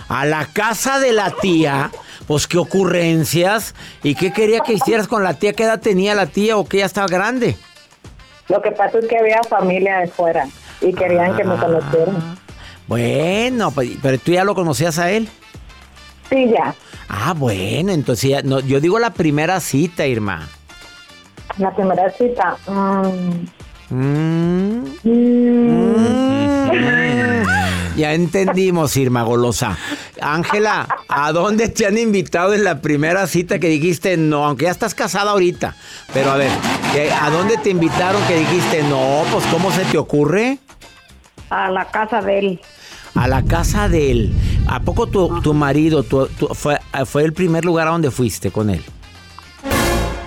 A 0.08 0.24
la 0.24 0.46
casa 0.46 0.98
de 1.00 1.12
la 1.12 1.30
tía, 1.32 1.90
pues 2.26 2.46
qué 2.46 2.58
ocurrencias. 2.58 3.74
¿Y 4.02 4.14
qué 4.14 4.32
quería 4.32 4.60
que 4.60 4.72
hicieras 4.74 5.08
con 5.08 5.22
la 5.22 5.34
tía? 5.34 5.52
¿Qué 5.52 5.64
edad 5.64 5.80
tenía 5.80 6.14
la 6.14 6.26
tía 6.26 6.56
o 6.56 6.64
que 6.66 6.78
ya 6.78 6.86
estaba 6.86 7.06
grande? 7.08 7.56
Lo 8.48 8.62
que 8.62 8.70
pasa 8.72 8.98
es 8.98 9.06
que 9.06 9.18
había 9.18 9.40
familia 9.48 9.98
de 9.98 10.08
fuera 10.08 10.46
y 10.80 10.92
querían 10.92 11.34
que 11.36 11.42
Ah. 11.42 11.46
me 11.46 11.56
conocieran. 11.56 12.38
Bueno, 12.86 13.70
pues, 13.72 13.90
pero 14.00 14.18
tú 14.18 14.32
ya 14.32 14.44
lo 14.44 14.54
conocías 14.54 14.98
a 14.98 15.10
él. 15.10 15.28
Sí, 16.30 16.48
ya. 16.50 16.74
Ah, 17.08 17.34
bueno, 17.36 17.92
entonces 17.92 18.30
ya, 18.30 18.42
no, 18.42 18.60
yo 18.60 18.80
digo 18.80 18.98
la 18.98 19.10
primera 19.12 19.58
cita, 19.60 20.06
Irma. 20.06 20.48
La 21.58 21.74
primera 21.74 22.10
cita. 22.10 22.56
mm, 22.68 23.46
Mm, 23.88 24.84
mm, 25.04 26.66
Ya 27.96 28.12
entendimos, 28.14 28.96
Irma 28.96 29.22
Golosa. 29.22 29.78
Ángela, 30.20 30.86
¿a 31.08 31.32
dónde 31.32 31.68
te 31.68 31.86
han 31.86 31.98
invitado 31.98 32.54
en 32.54 32.64
la 32.64 32.80
primera 32.80 33.26
cita 33.26 33.58
que 33.58 33.68
dijiste 33.68 34.16
no? 34.16 34.44
Aunque 34.46 34.64
ya 34.64 34.70
estás 34.70 34.94
casada 34.94 35.32
ahorita. 35.32 35.76
Pero 36.14 36.30
a 36.32 36.36
ver, 36.36 36.50
¿qué- 36.92 37.12
¿a 37.12 37.30
dónde 37.30 37.56
te 37.58 37.70
invitaron 37.70 38.22
que 38.26 38.36
dijiste 38.38 38.82
no? 38.84 39.22
Pues 39.32 39.44
¿cómo 39.46 39.70
se 39.72 39.84
te 39.84 39.98
ocurre? 39.98 40.58
a 41.48 41.70
la 41.70 41.84
casa 41.84 42.20
de 42.22 42.38
él. 42.40 42.60
A 43.14 43.28
la 43.28 43.42
casa 43.44 43.88
de 43.88 44.10
él. 44.10 44.32
¿A 44.68 44.80
poco 44.80 45.06
tu, 45.06 45.40
tu 45.42 45.54
marido 45.54 46.02
tu- 46.02 46.26
tu- 46.26 46.48
fue, 46.48 46.78
fue 47.04 47.22
el 47.22 47.32
primer 47.32 47.64
lugar 47.64 47.86
a 47.86 47.92
donde 47.92 48.10
fuiste 48.10 48.50
con 48.50 48.68
él? 48.68 48.82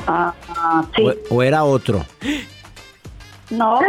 Ah, 0.07 0.33
ah, 0.55 0.85
sí. 0.95 1.03
O, 1.29 1.35
o 1.35 1.43
era 1.43 1.63
otro? 1.65 2.05
No. 3.49 3.79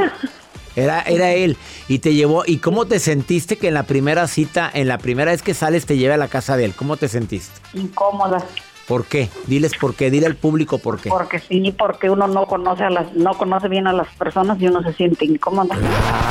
Era, 0.77 1.03
era 1.03 1.33
él. 1.33 1.57
Y 1.89 1.99
te 1.99 2.15
llevó. 2.15 2.45
¿Y 2.47 2.59
cómo 2.59 2.87
te 2.87 2.99
sentiste 2.99 3.57
que 3.57 3.69
en 3.69 3.75
la 3.75 3.85
primera 3.85 4.27
cita, 4.29 4.71
en 4.73 4.89
la 4.89 4.99
primera 4.99 5.31
vez 5.31 5.43
que 5.43 5.55
sales, 5.55 5.87
te 5.87 5.97
lleve 5.97 6.15
a 6.15 6.19
la 6.19 6.29
casa 6.29 6.57
de 6.57 6.67
él? 6.67 6.75
¿Cómo 6.75 6.97
te 6.97 7.09
sentiste? 7.09 7.61
Incómoda. 7.75 8.45
¿Por 8.91 9.05
qué? 9.05 9.29
Diles 9.47 9.73
por 9.81 9.95
qué, 9.95 10.11
dile 10.11 10.27
al 10.27 10.35
público 10.35 10.79
por 10.79 10.99
qué. 10.99 11.11
Porque 11.11 11.39
sí, 11.39 11.73
porque 11.79 12.11
uno 12.11 12.27
no 12.27 12.47
conoce 12.47 12.83
a 12.83 12.91
las, 12.91 13.15
no 13.15 13.35
conoce 13.35 13.69
bien 13.69 13.87
a 13.87 13.93
las 13.93 14.09
personas 14.17 14.61
y 14.61 14.67
uno 14.67 14.83
se 14.83 14.93
siente 14.95 15.27
incómoda. 15.27 15.77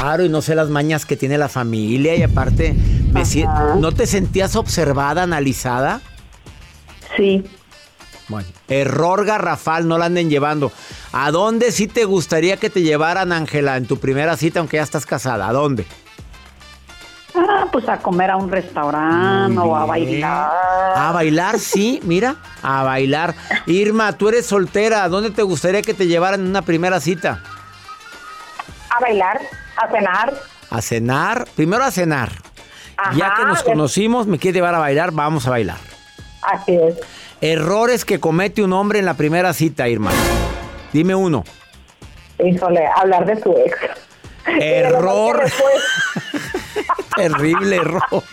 Claro, 0.01 0.25
y 0.25 0.29
no 0.29 0.41
sé 0.41 0.55
las 0.55 0.69
mañas 0.69 1.05
que 1.05 1.15
tiene 1.15 1.38
la 1.38 1.48
familia 1.48 2.17
y 2.17 2.24
aparte, 2.24 2.75
me 3.13 3.22
Ajá. 3.22 3.75
¿no 3.75 3.93
te 3.93 4.05
sentías 4.05 4.58
observada, 4.58 5.24
analizada? 5.24 6.01
Sí. 7.15 7.46
Bueno, 8.29 8.48
error 8.67 9.25
garrafal, 9.25 9.88
no 9.88 9.98
la 9.98 10.05
anden 10.05 10.29
llevando. 10.29 10.71
¿A 11.12 11.31
dónde 11.31 11.71
sí 11.71 11.88
te 11.88 12.05
gustaría 12.05 12.57
que 12.57 12.69
te 12.69 12.83
llevaran, 12.83 13.31
Ángela, 13.31 13.75
en 13.75 13.88
tu 13.88 13.98
primera 13.98 14.38
cita, 14.38 14.59
aunque 14.59 14.77
ya 14.77 14.83
estás 14.83 15.07
casada? 15.07 15.48
¿A 15.48 15.51
dónde? 15.51 15.86
Ah, 17.36 17.65
pues 17.71 17.88
a 17.89 17.98
comer 17.98 18.29
a 18.31 18.38
un 18.38 18.51
restaurante 18.51 19.59
o 19.59 19.75
a 19.75 19.86
bailar. 19.86 20.51
A 20.95 21.12
bailar, 21.12 21.59
sí, 21.59 22.00
mira, 22.03 22.36
a 22.62 22.83
bailar. 22.83 23.33
Irma, 23.65 24.13
tú 24.13 24.29
eres 24.29 24.45
soltera, 24.45 25.03
¿a 25.03 25.09
dónde 25.09 25.31
te 25.31 25.41
gustaría 25.41 25.81
que 25.81 25.93
te 25.95 26.05
llevaran 26.05 26.41
en 26.41 26.48
una 26.48 26.62
primera 26.62 27.00
cita? 27.00 27.41
A 28.89 29.00
bailar, 29.00 29.39
a 29.77 29.89
cenar. 29.89 30.33
A 30.69 30.81
cenar, 30.81 31.48
primero 31.55 31.83
a 31.83 31.91
cenar. 31.91 32.31
ya 33.15 33.33
que 33.36 33.45
nos 33.45 33.63
conocimos, 33.63 34.27
me 34.27 34.38
quiere 34.38 34.57
llevar 34.57 34.75
a 34.75 34.79
bailar, 34.79 35.12
vamos 35.12 35.48
a 35.48 35.51
bailar. 35.51 35.77
Así 36.41 36.75
es. 36.75 36.95
Errores 37.41 38.03
que 38.03 38.19
comete 38.19 38.62
un 38.62 38.74
hombre 38.74 39.00
en 39.00 39.05
la 39.05 39.13
primera 39.13 39.53
cita, 39.53 39.88
Irma. 39.88 40.12
Dime 40.91 41.15
uno. 41.15 41.43
Híjole, 42.43 42.81
hablar 42.96 43.25
de 43.25 43.41
su 43.41 43.55
ex. 43.58 43.77
Error. 44.46 45.43
Terrible 47.15 47.77
error. 47.77 48.24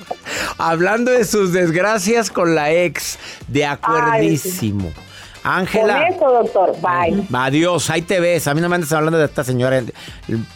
Hablando 0.58 1.10
de 1.10 1.24
sus 1.24 1.52
desgracias 1.52 2.30
con 2.30 2.54
la 2.54 2.72
ex. 2.72 3.18
De 3.48 3.64
acuerdísimo. 3.64 4.92
Con 4.92 5.52
Ángela. 5.52 6.08
eso, 6.08 6.28
doctor. 6.28 6.74
Bye. 6.80 7.24
Adiós, 7.32 7.88
ahí 7.90 8.02
te 8.02 8.18
ves. 8.18 8.48
A 8.48 8.54
mí 8.54 8.60
no 8.60 8.68
me 8.68 8.74
andes 8.74 8.92
hablando 8.92 9.18
de 9.18 9.26
esta 9.26 9.44
señora. 9.44 9.82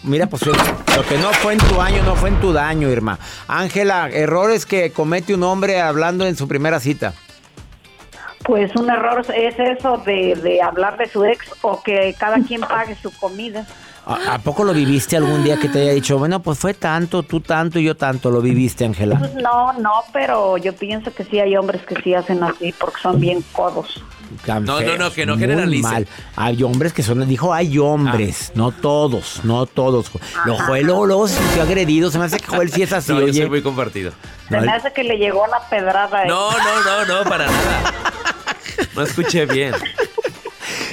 Mira, 0.02 0.26
pues 0.26 0.45
lo 0.45 0.52
que 1.09 1.19
no 1.19 1.33
fue 1.35 1.52
en 1.52 1.61
tu 1.61 1.80
año, 1.80 2.02
no 2.02 2.16
fue 2.16 2.30
en 2.30 2.40
tu 2.40 2.52
daño, 2.52 2.88
Irma. 2.88 3.19
Ángela, 3.47 4.09
errores 4.11 4.66
que 4.66 4.90
comete 4.90 5.35
un 5.35 5.45
hombre 5.45 5.80
hablando 5.80 6.26
en 6.26 6.37
su 6.37 6.49
primera 6.49 6.80
cita. 6.80 7.14
Pues 8.50 8.75
un 8.75 8.90
error 8.90 9.25
es 9.33 9.54
eso 9.61 9.99
de, 9.99 10.35
de 10.35 10.61
hablar 10.61 10.97
de 10.97 11.07
su 11.07 11.25
ex 11.25 11.54
o 11.62 11.80
que 11.85 12.16
cada 12.19 12.40
quien 12.40 12.62
pague 12.62 12.97
su 12.97 13.12
comida. 13.12 13.64
¿A, 14.04 14.38
poco 14.38 14.64
lo 14.64 14.73
viviste 14.73 15.16
algún 15.16 15.45
día 15.45 15.57
que 15.57 15.69
te 15.69 15.83
haya 15.83 15.92
dicho, 15.92 16.19
bueno, 16.19 16.42
pues 16.42 16.59
fue 16.59 16.75
tanto, 16.75 17.23
tú 17.23 17.40
tanto 17.40 17.78
y 17.78 17.85
yo 17.85 17.97
tanto? 17.97 18.28
¿Lo 18.28 18.40
viviste, 18.40 18.85
Ángela? 18.85 19.21
Pues 19.21 19.35
no, 19.35 19.73
no, 19.75 20.02
pero 20.12 20.57
yo 20.57 20.75
pienso 20.75 21.14
que 21.14 21.23
sí 21.23 21.38
hay 21.38 21.57
hombres 21.57 21.83
que 21.83 21.95
sí 22.02 22.12
hacen 22.12 22.42
así 22.42 22.75
porque 22.76 23.00
son 23.00 23.21
bien 23.21 23.45
codos. 23.52 24.02
no, 24.47 24.80
no, 24.80 24.97
no, 24.97 25.12
que 25.12 25.26
no 25.26 25.38
generalice. 25.38 25.88
Mal. 25.88 26.09
Hay 26.35 26.64
hombres 26.64 26.92
que 26.92 27.04
son, 27.04 27.28
dijo, 27.28 27.54
hay 27.54 27.78
hombres, 27.78 28.49
ah. 28.49 28.52
no 28.57 28.73
todos, 28.73 29.45
no 29.45 29.66
todos. 29.66 30.11
Lo 30.45 30.59
Joel 30.59 30.87
luego, 30.87 31.07
luego 31.07 31.28
se 31.28 31.38
sintió 31.38 31.62
agredido, 31.62 32.11
se 32.11 32.19
me 32.19 32.25
hace 32.25 32.38
que 32.38 32.47
Joel 32.47 32.73
sí 32.73 32.83
es 32.83 32.92
así, 32.95 33.12
no, 33.12 33.21
Yo 33.21 33.33
soy 33.33 33.49
muy 33.49 33.62
compartido. 33.62 34.11
Se 34.49 34.61
me 34.61 34.73
hace 34.73 34.92
que 34.92 35.04
le 35.04 35.19
llegó 35.19 35.47
la 35.47 35.61
pedrada. 35.69 36.25
No, 36.25 36.50
no, 36.50 36.83
no, 36.85 37.04
no, 37.07 37.30
para 37.30 37.47
nada. 37.47 37.95
No 38.94 39.02
escuché 39.02 39.46
bien. 39.46 39.75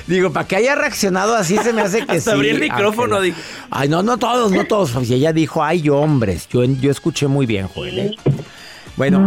Digo, 0.08 0.32
para 0.32 0.48
que 0.48 0.56
haya 0.56 0.76
reaccionado 0.76 1.36
así 1.36 1.58
se 1.58 1.74
me 1.74 1.82
hace 1.82 2.06
que 2.06 2.22
sí. 2.22 2.30
Abrí 2.30 2.50
el 2.50 2.60
micrófono, 2.60 3.20
dijo. 3.20 3.38
Ay, 3.70 3.90
no, 3.90 4.04
no 4.04 4.18
todos, 4.18 4.52
no 4.52 4.66
todos. 4.66 4.94
Y 5.10 5.14
ella 5.14 5.34
dijo, 5.34 5.64
hay 5.64 5.90
hombres. 5.90 6.48
Yo, 6.48 6.64
yo 6.64 6.92
escuché 6.92 7.28
muy 7.28 7.46
bien, 7.46 7.68
Joel. 7.68 8.00
¿eh? 8.00 8.16
Bueno. 8.98 9.20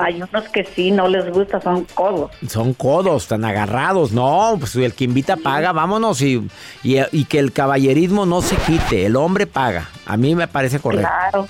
Hay 0.00 0.20
unos 0.20 0.48
que 0.48 0.64
sí, 0.64 0.90
no 0.90 1.06
les 1.06 1.30
gusta, 1.30 1.60
son 1.60 1.86
codos. 1.94 2.32
Son 2.48 2.74
codos, 2.74 3.22
están 3.22 3.44
agarrados. 3.44 4.10
No, 4.10 4.56
pues 4.58 4.74
el 4.74 4.94
que 4.94 5.04
invita 5.04 5.36
paga, 5.36 5.72
vámonos. 5.72 6.20
Y, 6.22 6.48
y, 6.82 7.24
que 7.26 7.38
el 7.38 7.52
caballerismo 7.52 8.26
no 8.26 8.42
se 8.42 8.56
quite, 8.56 9.06
el 9.06 9.14
hombre 9.14 9.46
paga. 9.46 9.88
A 10.06 10.16
mí 10.16 10.34
me 10.34 10.48
parece 10.48 10.80
correcto. 10.80 11.08
Claro. 11.08 11.48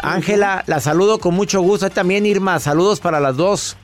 Ángela, 0.00 0.64
la 0.66 0.80
saludo 0.80 1.18
con 1.18 1.34
mucho 1.34 1.60
gusto. 1.60 1.88
También 1.88 2.26
Irma, 2.26 2.58
saludos 2.58 2.98
para 2.98 3.20
las 3.20 3.36
dos. 3.36 3.76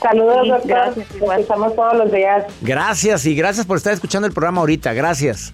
Saludos, 0.00 0.48
doctor. 0.48 0.68
Gracias, 0.68 1.40
Estamos 1.40 1.74
todos 1.74 1.94
los 1.94 2.12
días. 2.12 2.44
Gracias 2.62 3.26
y 3.26 3.34
gracias 3.34 3.66
por 3.66 3.76
estar 3.76 3.92
escuchando 3.92 4.26
el 4.26 4.32
programa 4.32 4.60
ahorita. 4.60 4.92
Gracias. 4.92 5.52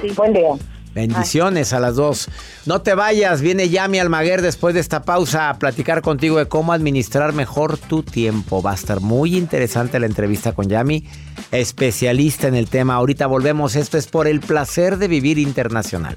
Sí, 0.00 0.08
buen 0.16 0.32
día. 0.32 0.50
Bendiciones 0.94 1.72
a 1.72 1.78
las 1.78 1.94
dos. 1.94 2.28
No 2.66 2.82
te 2.82 2.94
vayas, 2.94 3.40
viene 3.40 3.68
Yami 3.68 4.00
Almaguer 4.00 4.42
después 4.42 4.74
de 4.74 4.80
esta 4.80 5.02
pausa 5.02 5.48
a 5.48 5.58
platicar 5.58 6.02
contigo 6.02 6.38
de 6.38 6.46
cómo 6.46 6.72
administrar 6.72 7.32
mejor 7.32 7.78
tu 7.78 8.02
tiempo. 8.02 8.60
Va 8.60 8.72
a 8.72 8.74
estar 8.74 9.00
muy 9.00 9.36
interesante 9.36 10.00
la 10.00 10.06
entrevista 10.06 10.52
con 10.52 10.68
Yami, 10.68 11.06
especialista 11.52 12.48
en 12.48 12.56
el 12.56 12.68
tema. 12.68 12.94
Ahorita 12.94 13.28
volvemos, 13.28 13.76
esto 13.76 13.98
es 13.98 14.08
por 14.08 14.26
el 14.26 14.40
placer 14.40 14.96
de 14.96 15.06
vivir 15.06 15.38
internacional. 15.38 16.16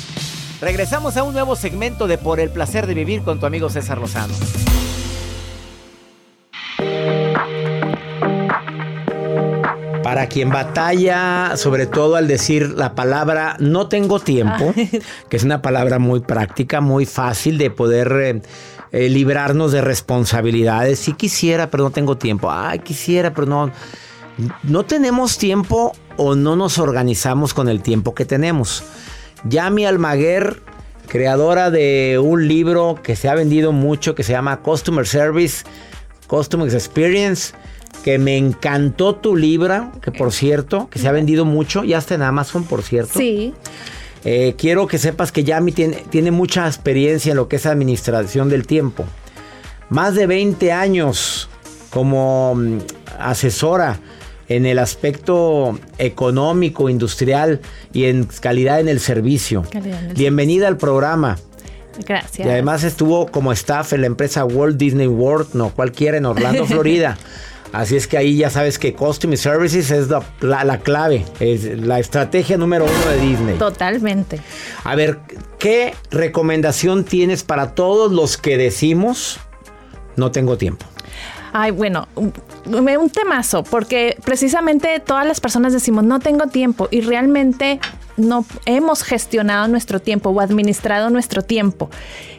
Regresamos 0.61 1.17
a 1.17 1.23
un 1.23 1.33
nuevo 1.33 1.55
segmento 1.55 2.05
de 2.05 2.19
Por 2.19 2.39
el 2.39 2.51
Placer 2.51 2.85
de 2.85 2.93
Vivir 2.93 3.23
con 3.23 3.39
tu 3.39 3.47
amigo 3.47 3.67
César 3.71 3.97
Lozano. 3.97 4.35
Para 10.03 10.27
quien 10.27 10.51
batalla, 10.51 11.57
sobre 11.57 11.87
todo 11.87 12.15
al 12.15 12.27
decir 12.27 12.69
la 12.77 12.93
palabra 12.93 13.55
no 13.57 13.87
tengo 13.87 14.19
tiempo, 14.19 14.71
que 15.29 15.37
es 15.37 15.43
una 15.43 15.63
palabra 15.63 15.97
muy 15.97 16.19
práctica, 16.19 16.79
muy 16.79 17.07
fácil 17.07 17.57
de 17.57 17.71
poder 17.71 18.11
eh, 18.11 18.41
eh, 18.91 19.09
librarnos 19.09 19.71
de 19.71 19.81
responsabilidades. 19.81 20.99
Si 20.99 21.13
quisiera, 21.13 21.71
pero 21.71 21.85
no 21.85 21.89
tengo 21.89 22.17
tiempo. 22.17 22.51
Ay, 22.51 22.79
quisiera, 22.79 23.33
pero 23.33 23.47
no 23.47 23.71
no 24.63 24.83
tenemos 24.83 25.37
tiempo 25.37 25.93
o 26.17 26.35
no 26.35 26.55
nos 26.55 26.77
organizamos 26.77 27.53
con 27.53 27.67
el 27.67 27.81
tiempo 27.81 28.13
que 28.13 28.25
tenemos. 28.25 28.83
Yami 29.43 29.85
Almaguer, 29.85 30.61
creadora 31.07 31.71
de 31.71 32.19
un 32.21 32.47
libro 32.47 32.99
que 33.01 33.15
se 33.15 33.29
ha 33.29 33.35
vendido 33.35 33.71
mucho, 33.71 34.15
que 34.15 34.23
se 34.23 34.31
llama 34.33 34.61
Customer 34.61 35.05
Service, 35.05 35.65
Customer 36.27 36.73
Experience, 36.73 37.53
que 38.03 38.17
me 38.17 38.37
encantó 38.37 39.15
tu 39.15 39.35
libro, 39.35 39.91
que 40.01 40.11
por 40.11 40.31
cierto, 40.31 40.89
que 40.89 40.99
se 40.99 41.07
ha 41.07 41.11
vendido 41.11 41.45
mucho, 41.45 41.83
ya 41.83 41.97
está 41.97 42.15
en 42.15 42.21
Amazon, 42.21 42.63
por 42.63 42.83
cierto. 42.83 43.19
Sí. 43.19 43.53
Eh, 44.23 44.55
quiero 44.57 44.87
que 44.87 44.97
sepas 44.97 45.31
que 45.31 45.43
Yami 45.43 45.71
tiene, 45.71 46.05
tiene 46.09 46.31
mucha 46.31 46.67
experiencia 46.67 47.31
en 47.31 47.37
lo 47.37 47.47
que 47.47 47.55
es 47.57 47.65
administración 47.65 48.49
del 48.49 48.67
tiempo. 48.67 49.05
Más 49.89 50.15
de 50.15 50.27
20 50.27 50.71
años 50.71 51.49
como 51.89 52.55
mm, 52.55 52.77
asesora 53.19 53.99
en 54.55 54.65
el 54.65 54.79
aspecto 54.79 55.79
económico, 55.97 56.89
industrial 56.89 57.61
y 57.93 58.05
en 58.05 58.25
calidad 58.25 58.79
en 58.79 58.89
el 58.89 58.99
servicio. 58.99 59.63
Bienvenida 60.15 60.67
al 60.67 60.77
programa. 60.77 61.37
Gracias. 62.05 62.47
Y 62.47 62.49
además 62.49 62.83
estuvo 62.83 63.27
como 63.27 63.51
staff 63.53 63.93
en 63.93 64.01
la 64.01 64.07
empresa 64.07 64.43
Walt 64.43 64.77
Disney 64.77 65.07
World, 65.07 65.53
no 65.53 65.69
cualquiera, 65.69 66.17
en 66.17 66.25
Orlando, 66.25 66.65
Florida. 66.67 67.17
Así 67.71 67.95
es 67.95 68.07
que 68.07 68.17
ahí 68.17 68.35
ya 68.35 68.49
sabes 68.49 68.77
que 68.77 68.93
Customer 68.93 69.37
Services 69.37 69.91
es 69.91 70.09
la, 70.09 70.65
la, 70.65 70.79
clave, 70.79 71.23
es 71.39 71.63
la 71.79 71.99
estrategia 71.99 72.57
número 72.57 72.83
uno 72.83 73.11
de 73.11 73.25
Disney. 73.25 73.57
Totalmente. 73.57 74.41
A 74.83 74.95
ver, 74.95 75.19
¿qué 75.57 75.93
recomendación 76.09 77.05
tienes 77.05 77.43
para 77.43 77.73
todos 77.73 78.11
los 78.11 78.37
que 78.37 78.57
decimos 78.57 79.39
no 80.17 80.31
tengo 80.31 80.57
tiempo? 80.57 80.85
Ay, 81.53 81.71
bueno, 81.71 82.07
un 82.65 83.09
temazo, 83.09 83.63
porque 83.63 84.17
precisamente 84.23 84.99
todas 84.99 85.25
las 85.25 85.39
personas 85.39 85.73
decimos, 85.73 86.03
no 86.03 86.19
tengo 86.19 86.47
tiempo, 86.47 86.87
y 86.91 87.01
realmente 87.01 87.79
no 88.21 88.45
hemos 88.65 89.03
gestionado 89.03 89.67
nuestro 89.67 89.99
tiempo 89.99 90.29
o 90.29 90.41
administrado 90.41 91.09
nuestro 91.09 91.41
tiempo. 91.41 91.89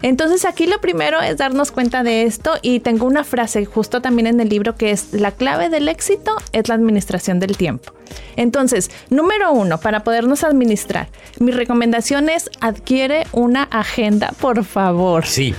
Entonces 0.02 0.44
aquí 0.44 0.66
lo 0.66 0.80
primero 0.80 1.20
es 1.20 1.36
darnos 1.36 1.70
cuenta 1.70 2.02
de 2.02 2.24
esto 2.24 2.52
y 2.62 2.80
tengo 2.80 3.06
una 3.06 3.24
frase 3.24 3.64
justo 3.64 4.00
también 4.00 4.26
en 4.26 4.40
el 4.40 4.48
libro 4.48 4.76
que 4.76 4.90
es 4.90 5.12
la 5.12 5.32
clave 5.32 5.68
del 5.68 5.88
éxito 5.88 6.36
es 6.52 6.68
la 6.68 6.74
administración 6.74 7.40
del 7.40 7.56
tiempo. 7.56 7.92
Entonces, 8.36 8.90
número 9.10 9.52
uno, 9.52 9.78
para 9.78 10.04
podernos 10.04 10.44
administrar, 10.44 11.08
mi 11.38 11.52
recomendación 11.52 12.28
es 12.28 12.50
adquiere 12.60 13.26
una 13.32 13.64
agenda, 13.64 14.32
por 14.40 14.64
favor. 14.64 15.26
Sí. 15.26 15.54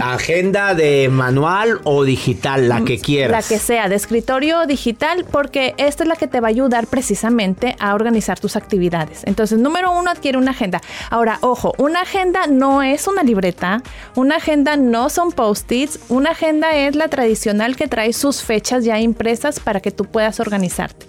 agenda 0.00 0.74
de 0.74 1.08
manual 1.08 1.80
o 1.84 2.04
digital, 2.04 2.68
la 2.68 2.84
que 2.84 2.98
quieras. 2.98 3.30
La 3.30 3.48
que 3.48 3.60
sea, 3.60 3.88
de 3.88 3.96
escritorio 3.96 4.60
o 4.60 4.66
digital, 4.66 5.24
porque 5.30 5.74
esta 5.78 6.04
es 6.04 6.08
la 6.08 6.16
que 6.16 6.26
te 6.26 6.40
va 6.40 6.48
a 6.48 6.50
ayudar 6.50 6.86
precisamente 6.86 7.76
a 7.78 7.94
organizar 7.94 8.38
tus 8.38 8.56
actividades. 8.56 9.17
Entonces, 9.24 9.58
número 9.58 9.92
uno, 9.92 10.10
adquiere 10.10 10.38
una 10.38 10.52
agenda. 10.52 10.80
Ahora, 11.10 11.38
ojo, 11.40 11.74
una 11.78 12.02
agenda 12.02 12.46
no 12.46 12.82
es 12.82 13.06
una 13.06 13.22
libreta, 13.22 13.82
una 14.14 14.36
agenda 14.36 14.76
no 14.76 15.10
son 15.10 15.32
post-its, 15.32 16.00
una 16.08 16.30
agenda 16.30 16.76
es 16.76 16.94
la 16.94 17.08
tradicional 17.08 17.76
que 17.76 17.88
trae 17.88 18.12
sus 18.12 18.42
fechas 18.42 18.84
ya 18.84 18.98
impresas 18.98 19.60
para 19.60 19.80
que 19.80 19.90
tú 19.90 20.04
puedas 20.04 20.40
organizarte. 20.40 21.06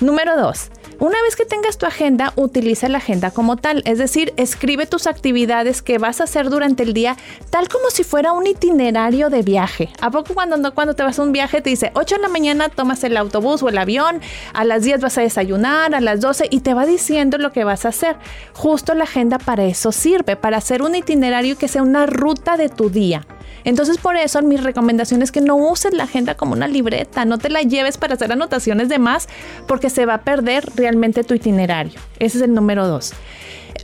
Número 0.00 0.36
dos, 0.36 0.70
Una 1.00 1.16
vez 1.22 1.34
que 1.34 1.46
tengas 1.46 1.78
tu 1.78 1.86
agenda, 1.86 2.34
utiliza 2.36 2.86
la 2.90 2.98
agenda 2.98 3.30
como 3.30 3.56
tal, 3.56 3.82
es 3.86 3.96
decir, 3.96 4.34
escribe 4.36 4.84
tus 4.84 5.06
actividades 5.06 5.80
que 5.80 5.96
vas 5.96 6.20
a 6.20 6.24
hacer 6.24 6.50
durante 6.50 6.82
el 6.82 6.92
día, 6.92 7.16
tal 7.48 7.70
como 7.70 7.88
si 7.88 8.04
fuera 8.04 8.32
un 8.32 8.46
itinerario 8.46 9.30
de 9.30 9.40
viaje. 9.40 9.88
¿A 10.02 10.10
poco 10.10 10.34
cuando, 10.34 10.74
cuando 10.74 10.92
te 10.92 11.02
vas 11.02 11.18
a 11.18 11.22
un 11.22 11.32
viaje 11.32 11.62
te 11.62 11.70
dice 11.70 11.90
8 11.94 12.16
de 12.16 12.20
la 12.20 12.28
mañana 12.28 12.68
tomas 12.68 13.02
el 13.02 13.16
autobús 13.16 13.62
o 13.62 13.70
el 13.70 13.78
avión, 13.78 14.20
a 14.52 14.64
las 14.64 14.82
10 14.82 15.00
vas 15.00 15.16
a 15.16 15.22
desayunar, 15.22 15.94
a 15.94 16.02
las 16.02 16.20
12 16.20 16.48
y 16.50 16.60
te 16.60 16.74
va 16.74 16.84
diciendo 16.84 17.38
lo 17.38 17.50
que 17.50 17.64
vas 17.64 17.86
a 17.86 17.88
hacer? 17.88 18.16
Justo 18.52 18.92
la 18.92 19.04
agenda 19.04 19.38
para 19.38 19.64
eso 19.64 19.92
sirve, 19.92 20.36
para 20.36 20.58
hacer 20.58 20.82
un 20.82 20.94
itinerario 20.94 21.56
que 21.56 21.68
sea 21.68 21.82
una 21.82 22.04
ruta 22.04 22.58
de 22.58 22.68
tu 22.68 22.90
día. 22.90 23.26
Entonces 23.64 23.98
por 23.98 24.16
eso 24.16 24.42
mi 24.42 24.56
recomendación 24.56 25.22
es 25.22 25.32
que 25.32 25.40
no 25.40 25.56
uses 25.56 25.92
la 25.92 26.04
agenda 26.04 26.34
como 26.34 26.52
una 26.52 26.68
libreta, 26.68 27.24
no 27.24 27.38
te 27.38 27.50
la 27.50 27.62
lleves 27.62 27.98
para 27.98 28.14
hacer 28.14 28.32
anotaciones 28.32 28.88
de 28.88 28.98
más 28.98 29.28
porque 29.66 29.90
se 29.90 30.06
va 30.06 30.14
a 30.14 30.22
perder 30.22 30.64
realmente 30.76 30.89
tu 31.24 31.34
itinerario. 31.34 31.98
Ese 32.18 32.38
es 32.38 32.44
el 32.44 32.54
número 32.54 32.86
dos. 32.86 33.12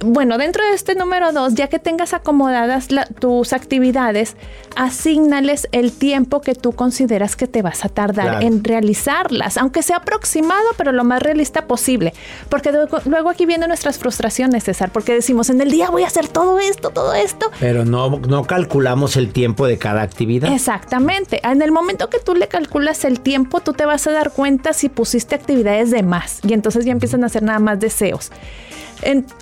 Bueno, 0.05 0.39
dentro 0.39 0.65
de 0.65 0.75
este 0.75 0.95
número 0.95 1.33
dos, 1.33 1.55
ya 1.55 1.69
que 1.69 1.79
tengas 1.79 2.13
acomodadas 2.13 2.89
tus 3.19 3.53
actividades, 3.53 4.37
asignales 4.75 5.69
el 5.73 5.93
tiempo 5.93 6.41
que 6.41 6.55
tú 6.55 6.73
consideras 6.73 7.37
que 7.37 7.47
te 7.47 7.63
vas 7.63 7.85
a 7.85 7.89
tardar 7.89 8.43
en 8.43 8.63
realizarlas, 8.63 9.57
aunque 9.57 9.83
sea 9.83 9.99
aproximado, 9.99 10.65
pero 10.77 10.93
lo 10.93 11.05
más 11.05 11.23
realista 11.23 11.67
posible. 11.67 12.13
Porque 12.49 12.73
luego, 13.07 13.31
aquí 13.31 13.47
vienen 13.47 13.69
nuestras 13.69 13.99
frustraciones, 13.99 14.65
César, 14.65 14.91
porque 14.93 15.15
decimos, 15.15 15.51
en 15.51 15.61
el 15.61 15.71
día 15.71 15.91
voy 15.91 16.03
a 16.03 16.09
hacer 16.09 16.29
todo 16.29 16.59
esto, 16.59 16.91
todo 16.91 17.15
esto. 17.15 17.51
Pero 17.59 17.85
no, 17.85 18.11
no 18.11 18.45
calculamos 18.45 19.17
el 19.17 19.33
tiempo 19.33 19.67
de 19.67 19.79
cada 19.79 20.03
actividad. 20.03 20.53
Exactamente. 20.53 21.41
En 21.47 21.63
el 21.63 21.73
momento 21.73 22.11
que 22.11 22.19
tú 22.19 22.35
le 22.35 22.49
calculas 22.49 23.05
el 23.05 23.21
tiempo, 23.21 23.61
tú 23.61 23.73
te 23.73 23.87
vas 23.87 24.07
a 24.07 24.13
dar 24.13 24.33
cuenta 24.33 24.73
si 24.73 24.89
pusiste 24.89 25.35
actividades 25.35 25.91
de 25.91 26.03
más 26.03 26.41
y 26.47 26.53
entonces 26.53 26.85
ya 26.85 26.93
empiezan 26.93 27.25
a 27.25 27.27
hacer 27.27 27.43
nada 27.43 27.59
más 27.59 27.81
deseos 27.81 28.31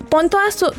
pon 0.09 0.29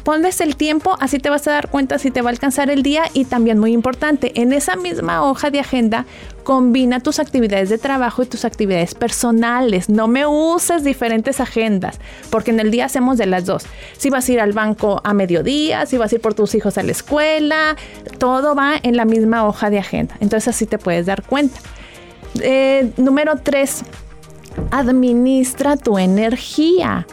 ponles 0.02 0.40
el 0.40 0.56
tiempo, 0.56 0.96
así 1.00 1.18
te 1.18 1.30
vas 1.30 1.46
a 1.48 1.52
dar 1.52 1.68
cuenta 1.68 1.98
si 1.98 2.10
te 2.10 2.22
va 2.22 2.30
a 2.30 2.32
alcanzar 2.32 2.70
el 2.70 2.82
día 2.82 3.04
y 3.12 3.24
también 3.24 3.58
muy 3.58 3.72
importante, 3.72 4.32
en 4.40 4.52
esa 4.52 4.76
misma 4.76 5.22
hoja 5.24 5.50
de 5.50 5.60
agenda 5.60 6.06
combina 6.44 7.00
tus 7.00 7.18
actividades 7.18 7.68
de 7.70 7.78
trabajo 7.78 8.22
y 8.22 8.26
tus 8.26 8.44
actividades 8.44 8.94
personales. 8.94 9.88
No 9.88 10.06
me 10.06 10.26
uses 10.26 10.84
diferentes 10.84 11.40
agendas, 11.40 11.98
porque 12.30 12.52
en 12.52 12.60
el 12.60 12.70
día 12.70 12.84
hacemos 12.84 13.18
de 13.18 13.26
las 13.26 13.46
dos. 13.46 13.64
Si 13.96 14.10
vas 14.10 14.28
a 14.28 14.32
ir 14.32 14.40
al 14.40 14.52
banco 14.52 15.00
a 15.02 15.12
mediodía, 15.12 15.86
si 15.86 15.98
vas 15.98 16.12
a 16.12 16.14
ir 16.14 16.20
por 16.20 16.34
tus 16.34 16.54
hijos 16.54 16.78
a 16.78 16.84
la 16.84 16.92
escuela, 16.92 17.76
todo 18.18 18.54
va 18.54 18.74
en 18.80 18.96
la 18.96 19.04
misma 19.04 19.46
hoja 19.46 19.70
de 19.70 19.78
agenda. 19.78 20.16
Entonces 20.20 20.48
así 20.48 20.66
te 20.66 20.78
puedes 20.78 21.06
dar 21.06 21.24
cuenta. 21.24 21.58
Eh, 22.40 22.92
número 22.96 23.34
tres, 23.42 23.82
administra 24.70 25.76
tu 25.76 25.98
energía. 25.98 27.06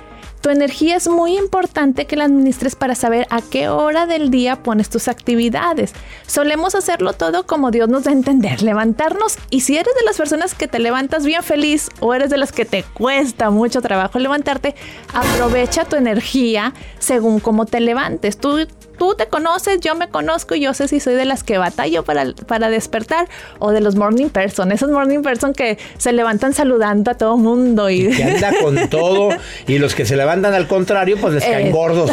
Tu 0.44 0.50
energía 0.50 0.98
es 0.98 1.08
muy 1.08 1.38
importante 1.38 2.06
que 2.06 2.18
la 2.18 2.26
administres 2.26 2.76
para 2.76 2.96
saber 2.96 3.28
a 3.30 3.42
qué 3.42 3.70
hora 3.70 4.08
del 4.08 4.30
día 4.30 4.62
pones 4.62 4.90
tus 4.90 5.08
actividades. 5.08 5.94
Solemos 6.28 6.76
hacerlo 6.76 7.14
todo 7.14 7.48
como 7.48 7.72
Dios 7.72 7.88
nos 7.88 8.04
da 8.04 8.12
a 8.12 8.14
entender, 8.14 8.62
levantarnos 8.62 9.38
y 9.50 9.62
si 9.62 9.78
eres 9.78 9.96
de 9.96 10.04
las 10.04 10.18
personas 10.18 10.54
que 10.54 10.68
te 10.68 10.80
levantas 10.80 11.26
bien 11.26 11.44
feliz 11.44 11.90
o 12.02 12.14
eres 12.14 12.30
de 12.30 12.36
las 12.36 12.52
que 12.52 12.66
te 12.66 12.84
cuesta 12.84 13.52
mucho 13.52 13.82
trabajo 13.82 14.20
levantarte, 14.20 14.76
aprovecha 15.14 15.86
tu 15.86 15.96
energía 15.96 16.74
según 17.00 17.40
cómo 17.40 17.66
te 17.66 17.80
levantes. 17.80 18.38
Tú 18.38 18.68
tú 19.04 19.16
te 19.16 19.28
conoces, 19.28 19.82
yo 19.82 19.96
me 19.96 20.08
conozco 20.08 20.56
y 20.56 20.62
yo 20.62 20.74
sé 20.74 20.88
si 20.88 21.02
soy 21.02 21.16
de 21.16 21.26
las 21.26 21.44
que 21.44 21.58
batallo 21.58 22.04
para, 22.04 22.26
para 22.48 22.70
despertar 22.70 23.28
o 23.60 23.72
de 23.72 23.82
los 23.82 23.96
morning 23.96 24.30
person, 24.30 24.72
esos 24.72 24.90
morning 24.90 25.22
person 25.22 25.54
que 25.54 25.78
se 25.98 26.14
levantan 26.14 26.54
saludando 26.54 27.12
a 27.12 27.16
todo 27.16 27.36
mundo 27.36 27.90
y, 27.90 28.10
que 28.10 28.24
anda 28.24 28.54
con 28.62 28.88
todo 28.90 29.32
y 29.68 29.78
los 29.78 29.94
que 29.94 30.06
se 30.06 30.16
levantan 30.16 30.54
al 30.54 30.68
contrario 30.68 31.18
pues 31.20 31.34
les 31.34 31.44
caen 31.44 31.72
gordos. 31.72 32.12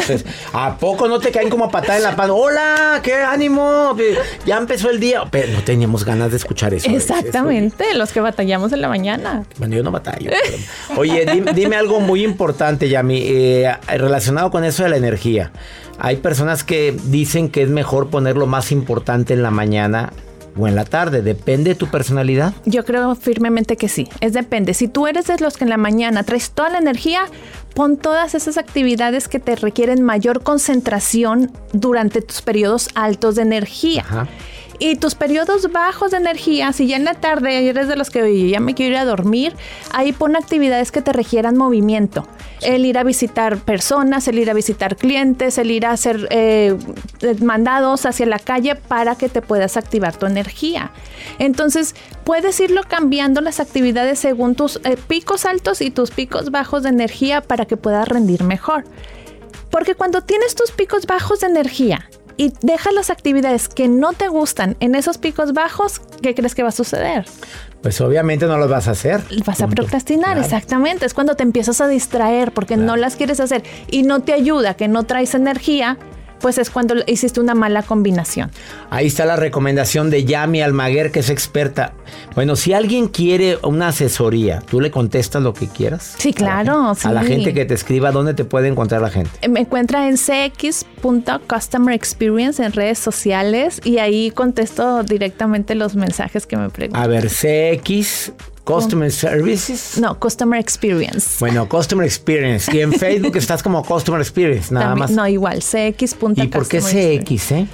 ¿A 0.51 0.77
poco 0.77 1.07
no 1.07 1.19
te 1.21 1.31
caen 1.31 1.49
como 1.49 1.71
patada 1.71 1.95
en 1.95 2.03
la 2.03 2.17
pan? 2.17 2.29
Hola, 2.29 2.99
qué 3.01 3.13
ánimo, 3.13 3.95
ya 4.45 4.57
empezó 4.57 4.89
el 4.89 4.99
día. 4.99 5.23
Pero 5.31 5.53
no 5.53 5.63
teníamos 5.63 6.03
ganas 6.03 6.31
de 6.31 6.37
escuchar 6.37 6.73
eso. 6.73 6.89
Exactamente, 6.89 7.93
los 7.93 8.11
que 8.11 8.19
batallamos 8.19 8.73
en 8.73 8.81
la 8.81 8.89
mañana. 8.89 9.45
Bueno, 9.59 9.77
yo 9.77 9.83
no 9.83 9.91
batallo. 9.91 10.31
Oye, 10.97 11.25
dime, 11.55 11.77
algo 11.77 12.01
muy 12.01 12.25
importante, 12.25 12.89
Yami, 12.89 13.21
eh, 13.23 13.71
relacionado 13.87 14.51
con 14.51 14.65
eso 14.65 14.83
de 14.83 14.89
la 14.89 14.97
energía. 14.97 15.53
Hay 16.03 16.15
personas 16.15 16.63
que 16.63 16.97
dicen 17.05 17.49
que 17.49 17.61
es 17.61 17.69
mejor 17.69 18.09
poner 18.09 18.35
lo 18.35 18.47
más 18.47 18.71
importante 18.71 19.35
en 19.35 19.43
la 19.43 19.51
mañana 19.51 20.11
o 20.57 20.67
en 20.67 20.75
la 20.75 20.83
tarde. 20.83 21.21
¿Depende 21.21 21.69
de 21.69 21.75
tu 21.75 21.91
personalidad? 21.91 22.55
Yo 22.65 22.83
creo 22.85 23.13
firmemente 23.13 23.77
que 23.77 23.87
sí. 23.87 24.09
Es 24.19 24.33
depende. 24.33 24.73
Si 24.73 24.87
tú 24.87 25.05
eres 25.05 25.27
de 25.27 25.37
los 25.37 25.57
que 25.57 25.63
en 25.63 25.69
la 25.69 25.77
mañana 25.77 26.23
traes 26.23 26.49
toda 26.49 26.71
la 26.71 26.79
energía, 26.79 27.27
pon 27.75 27.97
todas 27.97 28.33
esas 28.33 28.57
actividades 28.57 29.27
que 29.27 29.39
te 29.39 29.55
requieren 29.55 30.01
mayor 30.01 30.41
concentración 30.41 31.51
durante 31.71 32.23
tus 32.23 32.41
periodos 32.41 32.89
altos 32.95 33.35
de 33.35 33.43
energía. 33.43 34.01
Ajá. 34.01 34.27
Y 34.83 34.95
tus 34.95 35.13
periodos 35.13 35.71
bajos 35.71 36.09
de 36.09 36.17
energía, 36.17 36.73
si 36.73 36.87
ya 36.87 36.95
en 36.95 37.05
la 37.05 37.13
tarde 37.13 37.69
eres 37.69 37.87
de 37.87 37.95
los 37.95 38.09
que 38.09 38.49
ya 38.49 38.59
me 38.59 38.73
quiero 38.73 38.93
ir 38.93 38.97
a 38.97 39.05
dormir, 39.05 39.53
ahí 39.91 40.11
pon 40.11 40.35
actividades 40.35 40.91
que 40.91 41.03
te 41.03 41.13
requieran 41.13 41.55
movimiento. 41.55 42.27
El 42.63 42.83
ir 42.87 42.97
a 42.97 43.03
visitar 43.03 43.59
personas, 43.59 44.27
el 44.27 44.39
ir 44.39 44.49
a 44.49 44.55
visitar 44.55 44.95
clientes, 44.95 45.59
el 45.59 45.69
ir 45.69 45.85
a 45.85 45.91
hacer 45.91 46.27
eh, 46.31 46.75
mandados 47.43 48.07
hacia 48.07 48.25
la 48.25 48.39
calle 48.39 48.73
para 48.73 49.15
que 49.15 49.29
te 49.29 49.43
puedas 49.43 49.77
activar 49.77 50.17
tu 50.17 50.25
energía. 50.25 50.91
Entonces, 51.37 51.93
puedes 52.23 52.59
irlo 52.59 52.81
cambiando 52.87 53.39
las 53.41 53.59
actividades 53.59 54.17
según 54.17 54.55
tus 54.55 54.77
eh, 54.77 54.97
picos 55.07 55.45
altos 55.45 55.81
y 55.81 55.91
tus 55.91 56.09
picos 56.09 56.49
bajos 56.49 56.81
de 56.81 56.89
energía 56.89 57.41
para 57.41 57.65
que 57.65 57.77
puedas 57.77 58.07
rendir 58.07 58.43
mejor. 58.43 58.85
Porque 59.69 59.93
cuando 59.93 60.21
tienes 60.21 60.55
tus 60.55 60.71
picos 60.71 61.05
bajos 61.05 61.41
de 61.41 61.47
energía 61.47 62.09
y 62.37 62.53
deja 62.61 62.91
las 62.91 63.09
actividades 63.09 63.67
que 63.67 63.87
no 63.87 64.13
te 64.13 64.27
gustan 64.27 64.75
en 64.79 64.95
esos 64.95 65.17
picos 65.17 65.53
bajos, 65.53 66.01
¿qué 66.21 66.35
crees 66.35 66.55
que 66.55 66.63
va 66.63 66.69
a 66.69 66.73
suceder? 66.73 67.25
Pues 67.81 67.99
obviamente 68.01 68.45
no 68.45 68.57
las 68.57 68.69
vas 68.69 68.87
a 68.87 68.91
hacer. 68.91 69.21
Vas 69.45 69.61
a 69.61 69.67
procrastinar, 69.67 70.37
exactamente. 70.37 71.05
Es 71.05 71.13
cuando 71.13 71.35
te 71.35 71.43
empiezas 71.43 71.81
a 71.81 71.87
distraer 71.87 72.51
porque 72.51 72.77
no 72.77 72.95
las 72.95 73.15
quieres 73.15 73.39
hacer 73.39 73.63
y 73.89 74.03
no 74.03 74.21
te 74.21 74.33
ayuda, 74.33 74.75
que 74.75 74.87
no 74.87 75.03
traes 75.03 75.33
energía 75.33 75.97
pues 76.41 76.57
es 76.57 76.69
cuando 76.69 76.95
hiciste 77.07 77.39
una 77.39 77.55
mala 77.55 77.83
combinación. 77.83 78.51
Ahí 78.89 79.07
está 79.07 79.25
la 79.25 79.35
recomendación 79.35 80.09
de 80.09 80.25
Yami 80.25 80.61
Almaguer, 80.61 81.11
que 81.11 81.19
es 81.19 81.29
experta. 81.29 81.93
Bueno, 82.35 82.55
si 82.55 82.73
alguien 82.73 83.07
quiere 83.07 83.57
una 83.63 83.89
asesoría, 83.89 84.61
¿tú 84.69 84.81
le 84.81 84.91
contestas 84.91 85.41
lo 85.43 85.53
que 85.53 85.67
quieras? 85.67 86.15
Sí, 86.17 86.33
claro. 86.33 86.93
A 87.03 87.11
la, 87.11 87.23
gente 87.23 87.53
que 87.53 87.65
te 87.65 87.73
escriba, 87.73 88.11
¿dónde 88.11 88.33
te 88.33 88.45
puede 88.45 88.67
encontrar 88.67 89.01
la 89.01 89.09
gente? 89.09 89.47
Me 89.47 89.61
encuentra 89.61 90.07
en 90.07 90.17
cx.customer 90.17 91.93
experience 91.93 92.63
en 92.63 92.73
redes 92.73 92.99
sociales 92.99 93.81
y 93.83 93.99
ahí 93.99 94.31
contesto 94.31 95.03
directamente 95.03 95.75
los 95.75 95.95
mensajes 95.95 96.45
que 96.45 96.57
me 96.57 96.69
preguntan. 96.69 97.01
A 97.01 97.07
ver, 97.07 97.29
cx 97.29 98.33
Customer 98.63 99.11
Services. 99.11 99.97
No, 99.99 100.19
Customer 100.19 100.59
Experience. 100.59 101.37
Bueno, 101.39 101.67
Customer 101.67 102.05
Experience. 102.05 102.75
Y 102.75 102.81
en 102.81 102.93
Facebook 102.93 103.35
estás 103.37 103.63
como 103.63 103.83
Customer 103.83 104.21
Experience, 104.21 104.73
nada 104.73 104.95
más. 104.95 105.11
No, 105.11 105.27
igual, 105.27 105.61
cx. 105.61 106.15
¿Y 106.35 106.47
por 106.47 106.67
qué 106.67 106.81
CX, 106.81 107.51
eh? 107.51 107.67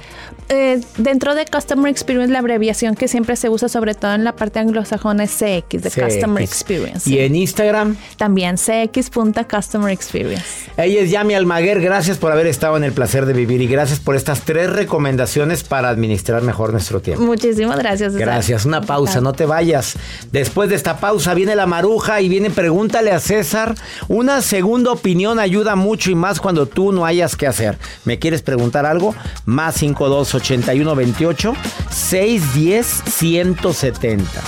Eh, 0.50 0.80
dentro 0.96 1.34
de 1.34 1.44
Customer 1.44 1.90
Experience, 1.90 2.32
la 2.32 2.38
abreviación 2.38 2.94
que 2.94 3.06
siempre 3.06 3.36
se 3.36 3.50
usa, 3.50 3.68
sobre 3.68 3.94
todo 3.94 4.14
en 4.14 4.24
la 4.24 4.34
parte 4.34 4.58
anglosajona, 4.58 5.24
es 5.24 5.32
CX, 5.32 5.82
de 5.82 5.90
Customer 5.90 6.42
Experience. 6.42 7.10
¿Y 7.10 7.18
en 7.18 7.36
Instagram? 7.36 7.96
También 8.16 8.56
cx.customer 8.56 9.92
experience. 9.92 10.70
Ella 10.78 11.02
es 11.02 11.10
Yami 11.10 11.34
Almaguer. 11.34 11.82
Gracias 11.82 12.16
por 12.16 12.32
haber 12.32 12.46
estado 12.46 12.78
en 12.78 12.84
el 12.84 12.92
placer 12.92 13.26
de 13.26 13.34
vivir 13.34 13.60
y 13.60 13.66
gracias 13.66 14.00
por 14.00 14.16
estas 14.16 14.40
tres 14.40 14.70
recomendaciones 14.70 15.64
para 15.64 15.90
administrar 15.90 16.42
mejor 16.42 16.72
nuestro 16.72 17.02
tiempo. 17.02 17.24
Muchísimas 17.24 17.78
gracias. 17.78 18.16
Gracias. 18.16 18.64
Una 18.64 18.80
pausa, 18.80 19.20
no 19.20 19.34
te 19.34 19.44
vayas. 19.44 19.96
Después 20.32 20.70
de 20.70 20.76
esta 20.78 20.98
pausa 20.98 21.34
viene 21.34 21.56
la 21.56 21.66
maruja 21.66 22.20
y 22.20 22.28
viene 22.28 22.50
Pregúntale 22.50 23.10
a 23.10 23.18
César. 23.18 23.74
Una 24.06 24.42
segunda 24.42 24.92
opinión 24.92 25.40
ayuda 25.40 25.74
mucho 25.74 26.12
y 26.12 26.14
más 26.14 26.38
cuando 26.40 26.66
tú 26.66 26.92
no 26.92 27.04
hayas 27.04 27.34
que 27.34 27.48
hacer. 27.48 27.76
¿Me 28.04 28.20
quieres 28.20 28.42
preguntar 28.42 28.86
algo? 28.86 29.12
Más 29.44 29.74
52 29.74 30.36
8128 30.36 31.52
610 31.90 33.02
170. 33.10 34.40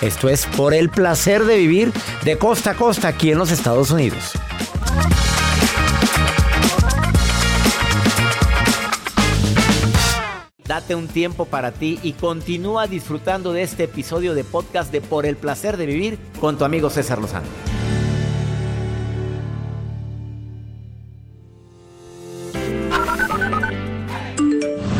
Esto 0.00 0.30
es 0.30 0.46
por 0.46 0.72
el 0.72 0.88
placer 0.88 1.44
de 1.44 1.58
vivir 1.58 1.92
de 2.24 2.38
costa 2.38 2.70
a 2.70 2.74
costa 2.74 3.08
aquí 3.08 3.30
en 3.30 3.38
los 3.38 3.50
Estados 3.50 3.90
Unidos. 3.90 4.32
Date 10.70 10.94
un 10.94 11.08
tiempo 11.08 11.46
para 11.46 11.72
ti 11.72 11.98
y 12.04 12.12
continúa 12.12 12.86
disfrutando 12.86 13.52
de 13.52 13.62
este 13.62 13.82
episodio 13.82 14.34
de 14.34 14.44
podcast 14.44 14.92
de 14.92 15.00
Por 15.00 15.26
el 15.26 15.34
placer 15.34 15.76
de 15.76 15.84
vivir 15.84 16.16
con 16.40 16.58
tu 16.58 16.64
amigo 16.64 16.90
César 16.90 17.18
Lozano. 17.18 17.48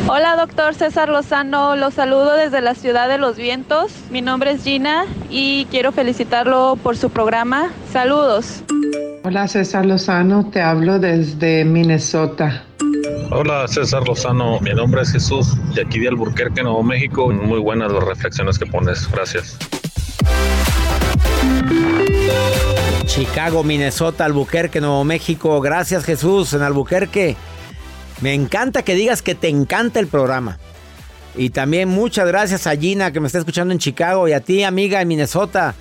Hola, 0.09 0.35
doctor 0.35 0.74
César 0.74 1.09
Lozano. 1.09 1.76
Los 1.76 1.94
saludo 1.94 2.35
desde 2.35 2.61
la 2.62 2.74
ciudad 2.74 3.09
de 3.09 3.18
Los 3.18 3.37
Vientos. 3.37 3.92
Mi 4.11 4.22
nombre 4.22 4.50
es 4.50 4.64
Gina 4.64 5.06
y 5.28 5.66
quiero 5.66 5.92
felicitarlo 5.92 6.78
por 6.83 6.96
su 6.96 7.11
programa. 7.11 7.70
Saludos. 7.92 8.64
Hola 9.22 9.46
César 9.46 9.85
Lozano, 9.85 10.48
te 10.50 10.62
hablo 10.62 10.98
desde 10.98 11.62
Minnesota. 11.66 12.64
Hola 13.30 13.68
César 13.68 14.02
Lozano, 14.09 14.59
mi 14.61 14.72
nombre 14.72 15.02
es 15.02 15.12
Jesús 15.12 15.56
de 15.74 15.83
aquí 15.83 16.00
de 16.00 16.09
Alburquerque, 16.09 16.62
Nuevo 16.62 16.83
México. 16.83 17.28
Muy 17.28 17.59
buenas 17.59 17.92
las 17.92 18.02
reflexiones 18.02 18.59
que 18.59 18.64
pones, 18.64 19.06
gracias. 19.12 19.59
Chicago, 23.04 23.62
Minnesota, 23.62 24.24
Albuquerque, 24.24 24.80
Nuevo 24.80 25.04
México. 25.04 25.61
Gracias 25.61 26.04
Jesús 26.04 26.54
en 26.54 26.62
Albuquerque. 26.62 27.37
Me 28.22 28.33
encanta 28.33 28.83
que 28.83 28.94
digas 28.94 29.20
que 29.20 29.35
te 29.35 29.48
encanta 29.48 30.00
el 30.00 30.06
programa. 30.06 30.59
Y 31.37 31.50
también 31.50 31.90
muchas 31.90 32.26
gracias 32.26 32.66
a 32.66 32.74
Gina 32.74 33.12
que 33.12 33.20
me 33.20 33.26
está 33.26 33.38
escuchando 33.38 33.72
en 33.72 33.78
Chicago 33.78 34.28
y 34.28 34.33
a 34.33 34.40
ti 34.40 34.64
amiga 34.64 35.02
en 35.02 35.09
Minnesota. 35.09 35.74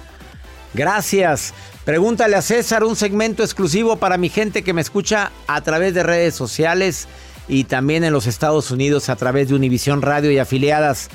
Gracias. 0.73 1.53
Pregúntale 1.85 2.35
a 2.35 2.41
César 2.41 2.83
un 2.83 2.95
segmento 2.95 3.43
exclusivo 3.43 3.97
para 3.97 4.17
mi 4.17 4.29
gente 4.29 4.63
que 4.63 4.73
me 4.73 4.81
escucha 4.81 5.31
a 5.47 5.61
través 5.61 5.93
de 5.93 6.03
redes 6.03 6.35
sociales 6.35 7.07
y 7.47 7.63
también 7.63 8.03
en 8.03 8.13
los 8.13 8.27
Estados 8.27 8.69
Unidos 8.69 9.09
a 9.09 9.15
través 9.15 9.49
de 9.49 9.55
Univisión 9.55 10.01
Radio 10.01 10.31
y 10.31 10.37
afiliadas. 10.37 11.09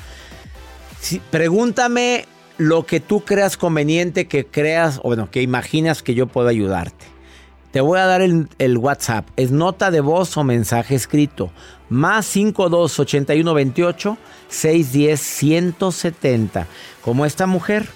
pregúntame 1.31 2.25
lo 2.57 2.85
que 2.85 2.99
tú 2.99 3.21
creas 3.21 3.57
conveniente, 3.57 4.27
que 4.27 4.45
creas, 4.45 4.99
o 4.99 5.03
bueno, 5.03 5.29
que 5.29 5.41
imaginas 5.41 6.03
que 6.03 6.13
yo 6.13 6.27
puedo 6.27 6.47
ayudarte. 6.47 7.05
Te 7.71 7.81
voy 7.81 7.99
a 7.99 8.05
dar 8.05 8.21
el, 8.21 8.47
el 8.57 8.77
WhatsApp. 8.77 9.27
Es 9.35 9.51
nota 9.51 9.91
de 9.91 9.99
voz 9.99 10.37
o 10.37 10.43
mensaje 10.43 10.95
escrito. 10.95 11.51
Más 11.89 12.25
52 12.25 12.99
81 12.99 13.53
28 13.53 14.17
610 14.47 15.19
170. 15.19 16.67
Como 17.01 17.25
esta 17.25 17.47
mujer 17.47 17.87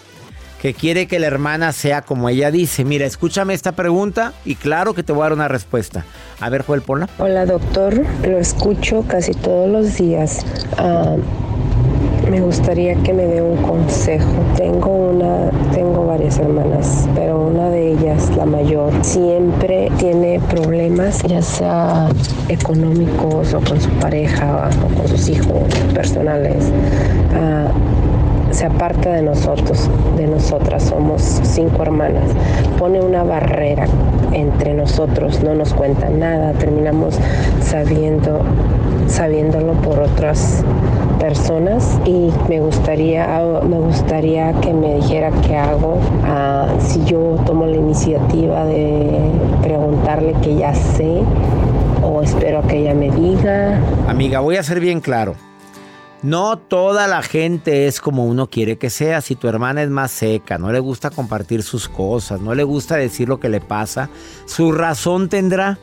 que 0.61 0.73
quiere 0.73 1.07
que 1.07 1.19
la 1.19 1.27
hermana 1.27 1.71
sea 1.71 2.01
como 2.01 2.29
ella 2.29 2.51
dice. 2.51 2.83
Mira, 2.83 3.05
escúchame 3.05 3.53
esta 3.53 3.71
pregunta 3.71 4.33
y 4.45 4.55
claro 4.55 4.93
que 4.93 5.03
te 5.03 5.13
voy 5.13 5.21
a 5.21 5.25
dar 5.25 5.33
una 5.33 5.47
respuesta. 5.47 6.05
A 6.39 6.49
ver, 6.49 6.63
Joel, 6.63 6.81
ponla. 6.81 7.09
Hola, 7.17 7.45
doctor. 7.45 8.05
Lo 8.27 8.37
escucho 8.37 9.03
casi 9.07 9.33
todos 9.33 9.69
los 9.69 9.97
días. 9.97 10.45
Ah, 10.77 11.15
me 12.29 12.41
gustaría 12.41 12.95
que 12.95 13.13
me 13.13 13.25
dé 13.25 13.41
un 13.41 13.57
consejo. 13.57 14.31
Tengo 14.55 14.89
una, 14.89 15.49
tengo 15.71 16.05
varias 16.05 16.37
hermanas, 16.37 17.07
pero 17.15 17.39
una 17.39 17.69
de 17.69 17.93
ellas, 17.93 18.29
la 18.35 18.45
mayor, 18.45 18.93
siempre 19.01 19.89
tiene 19.97 20.39
problemas, 20.49 21.23
ya 21.23 21.41
sea 21.41 22.09
económicos 22.49 23.53
o 23.53 23.61
con 23.61 23.81
su 23.81 23.89
pareja 23.91 24.69
o 24.83 24.95
con 24.95 25.07
sus 25.07 25.29
hijos 25.29 25.73
personales. 25.93 26.65
Ah, 28.59 28.61
se 28.61 28.65
aparta 28.65 29.11
de 29.11 29.21
nosotros, 29.21 29.89
de 30.17 30.27
nosotras, 30.27 30.83
somos 30.83 31.21
cinco 31.43 31.81
hermanas, 31.81 32.29
pone 32.77 32.99
una 32.99 33.23
barrera 33.23 33.85
entre 34.33 34.73
nosotros, 34.73 35.41
no 35.41 35.53
nos 35.53 35.73
cuenta 35.73 36.09
nada, 36.09 36.51
terminamos 36.53 37.17
sabiendo, 37.61 38.41
sabiéndolo 39.07 39.73
por 39.75 39.99
otras 39.99 40.65
personas 41.19 41.99
y 42.05 42.31
me 42.49 42.59
gustaría, 42.59 43.27
me 43.63 43.79
gustaría 43.79 44.51
que 44.59 44.73
me 44.73 44.95
dijera 44.95 45.31
qué 45.47 45.55
hago, 45.55 45.97
ah, 46.25 46.67
si 46.79 47.03
yo 47.05 47.37
tomo 47.45 47.65
la 47.65 47.77
iniciativa 47.77 48.65
de 48.65 49.21
preguntarle 49.61 50.33
que 50.41 50.55
ya 50.55 50.73
sé 50.73 51.21
o 52.03 52.21
espero 52.21 52.61
que 52.67 52.79
ella 52.79 52.93
me 52.93 53.09
diga. 53.09 53.79
Amiga, 54.07 54.41
voy 54.41 54.57
a 54.57 54.63
ser 54.63 54.81
bien 54.81 54.99
claro. 54.99 55.35
No 56.21 56.58
toda 56.58 57.08
la 57.08 57.21
gente 57.21 57.88
es 57.88 58.01
como 58.01 58.25
uno 58.25 58.49
quiere 58.49 58.77
que 58.77 58.89
sea. 58.89 59.21
Si 59.21 59.36
tu 59.36 59.47
hermana 59.47 59.84
es 59.84 59.89
más 59.89 60.12
seca, 60.12 60.58
no 60.58 60.71
le 60.71 60.79
gusta 60.79 61.10
compartir 61.10 61.63
sus 61.63 61.88
cosas, 61.88 62.41
no 62.41 62.53
le 62.53 62.63
gusta 62.63 62.97
decir 62.97 63.29
lo 63.29 63.39
que 63.39 63.47
le 63.47 63.62
pasa, 63.62 64.10
su 64.45 64.73
razón 64.73 65.29
tendrá. 65.29 65.79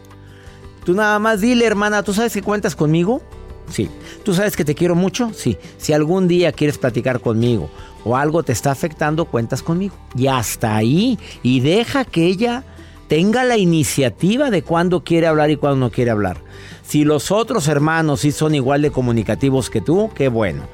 Tú 0.85 0.95
nada 0.95 1.19
más 1.19 1.41
dile, 1.41 1.65
hermana, 1.65 2.03
¿tú 2.03 2.13
sabes 2.13 2.35
que 2.35 2.43
cuentas 2.43 2.77
conmigo? 2.77 3.23
Sí. 3.71 3.89
¿Tú 4.25 4.35
sabes 4.35 4.57
que 4.57 4.65
te 4.65 4.75
quiero 4.75 4.95
mucho? 4.95 5.33
Sí. 5.33 5.57
Si 5.79 5.93
algún 5.93 6.29
día 6.29 6.53
quieres 6.53 6.77
platicar 6.77 7.21
conmigo 7.21 7.71
o 8.05 8.17
algo 8.17 8.43
te 8.43 8.53
está 8.53 8.71
afectando, 8.71 9.25
cuentas 9.25 9.63
conmigo. 9.63 9.97
Y 10.15 10.27
hasta 10.27 10.77
ahí. 10.77 11.19
Y 11.43 11.61
deja 11.61 12.05
que 12.05 12.27
ella 12.27 12.63
tenga 13.09 13.45
la 13.45 13.57
iniciativa 13.57 14.51
de 14.51 14.63
cuándo 14.63 15.05
quiere 15.05 15.27
hablar 15.27 15.51
y 15.51 15.57
cuándo 15.57 15.79
no 15.79 15.91
quiere 15.91 16.11
hablar. 16.11 16.39
Si 16.83 17.05
los 17.05 17.31
otros 17.31 17.69
hermanos 17.69 18.21
sí 18.21 18.33
son 18.33 18.55
igual 18.55 18.83
de 18.83 18.91
comunicativos 18.91 19.71
que 19.71 19.81
tú, 19.81 20.11
qué 20.15 20.29
bueno. 20.29 20.65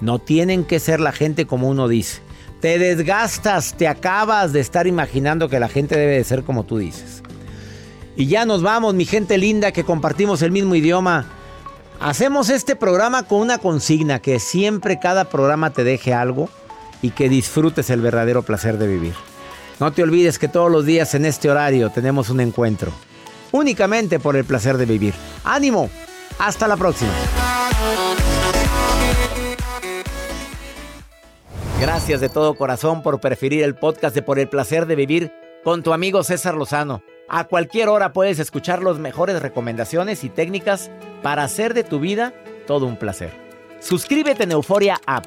No 0.00 0.18
tienen 0.18 0.64
que 0.64 0.78
ser 0.78 1.00
la 1.00 1.12
gente 1.12 1.46
como 1.46 1.68
uno 1.68 1.88
dice. 1.88 2.20
Te 2.60 2.78
desgastas, 2.78 3.74
te 3.76 3.88
acabas 3.88 4.52
de 4.52 4.60
estar 4.60 4.86
imaginando 4.86 5.48
que 5.48 5.60
la 5.60 5.68
gente 5.68 5.96
debe 5.96 6.16
de 6.16 6.24
ser 6.24 6.42
como 6.42 6.64
tú 6.64 6.78
dices. 6.78 7.22
Y 8.16 8.26
ya 8.26 8.46
nos 8.46 8.62
vamos, 8.62 8.94
mi 8.94 9.04
gente 9.04 9.38
linda, 9.38 9.72
que 9.72 9.84
compartimos 9.84 10.42
el 10.42 10.50
mismo 10.50 10.74
idioma. 10.74 11.26
Hacemos 12.00 12.48
este 12.48 12.76
programa 12.76 13.24
con 13.24 13.40
una 13.40 13.58
consigna, 13.58 14.20
que 14.20 14.38
siempre 14.38 14.98
cada 14.98 15.26
programa 15.26 15.70
te 15.70 15.84
deje 15.84 16.14
algo 16.14 16.48
y 17.02 17.10
que 17.10 17.28
disfrutes 17.28 17.90
el 17.90 18.00
verdadero 18.00 18.42
placer 18.42 18.78
de 18.78 18.86
vivir. 18.86 19.14
No 19.78 19.92
te 19.92 20.02
olvides 20.02 20.38
que 20.38 20.48
todos 20.48 20.70
los 20.70 20.86
días 20.86 21.14
en 21.14 21.26
este 21.26 21.50
horario 21.50 21.90
tenemos 21.90 22.30
un 22.30 22.40
encuentro 22.40 22.92
únicamente 23.52 24.18
por 24.18 24.36
el 24.36 24.44
placer 24.44 24.76
de 24.76 24.86
vivir. 24.86 25.14
¡Ánimo! 25.44 25.90
Hasta 26.38 26.68
la 26.68 26.76
próxima. 26.76 27.12
Gracias 31.80 32.20
de 32.20 32.28
todo 32.28 32.54
corazón 32.54 33.02
por 33.02 33.20
preferir 33.20 33.62
el 33.62 33.74
podcast 33.74 34.14
de 34.14 34.22
Por 34.22 34.38
el 34.38 34.48
placer 34.48 34.86
de 34.86 34.96
vivir 34.96 35.32
con 35.62 35.82
tu 35.82 35.92
amigo 35.92 36.22
César 36.22 36.54
Lozano. 36.54 37.02
A 37.28 37.44
cualquier 37.44 37.88
hora 37.88 38.12
puedes 38.12 38.38
escuchar 38.38 38.82
las 38.82 38.98
mejores 38.98 39.42
recomendaciones 39.42 40.24
y 40.24 40.28
técnicas 40.28 40.90
para 41.22 41.44
hacer 41.44 41.74
de 41.74 41.84
tu 41.84 41.98
vida 42.00 42.32
todo 42.66 42.86
un 42.86 42.96
placer. 42.96 43.30
Suscríbete 43.80 44.44
en 44.44 44.52
Euforia 44.52 45.00
App 45.06 45.26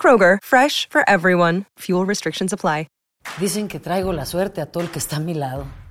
Kroger, 0.00 0.38
fresh 0.42 0.88
for 0.88 1.02
everyone. 1.06 1.64
Fuel 1.80 2.06
restrictions 2.06 2.52
apply. 2.52 2.86
Dicen 3.38 3.68
que 3.68 3.78
traigo 3.78 4.12
la 4.12 4.26
suerte 4.26 4.60
a 4.60 4.66
todo 4.66 4.82
el 4.82 4.90
que 4.90 4.98
está 4.98 5.16
a 5.16 5.20
mi 5.20 5.34
lado. 5.34 5.66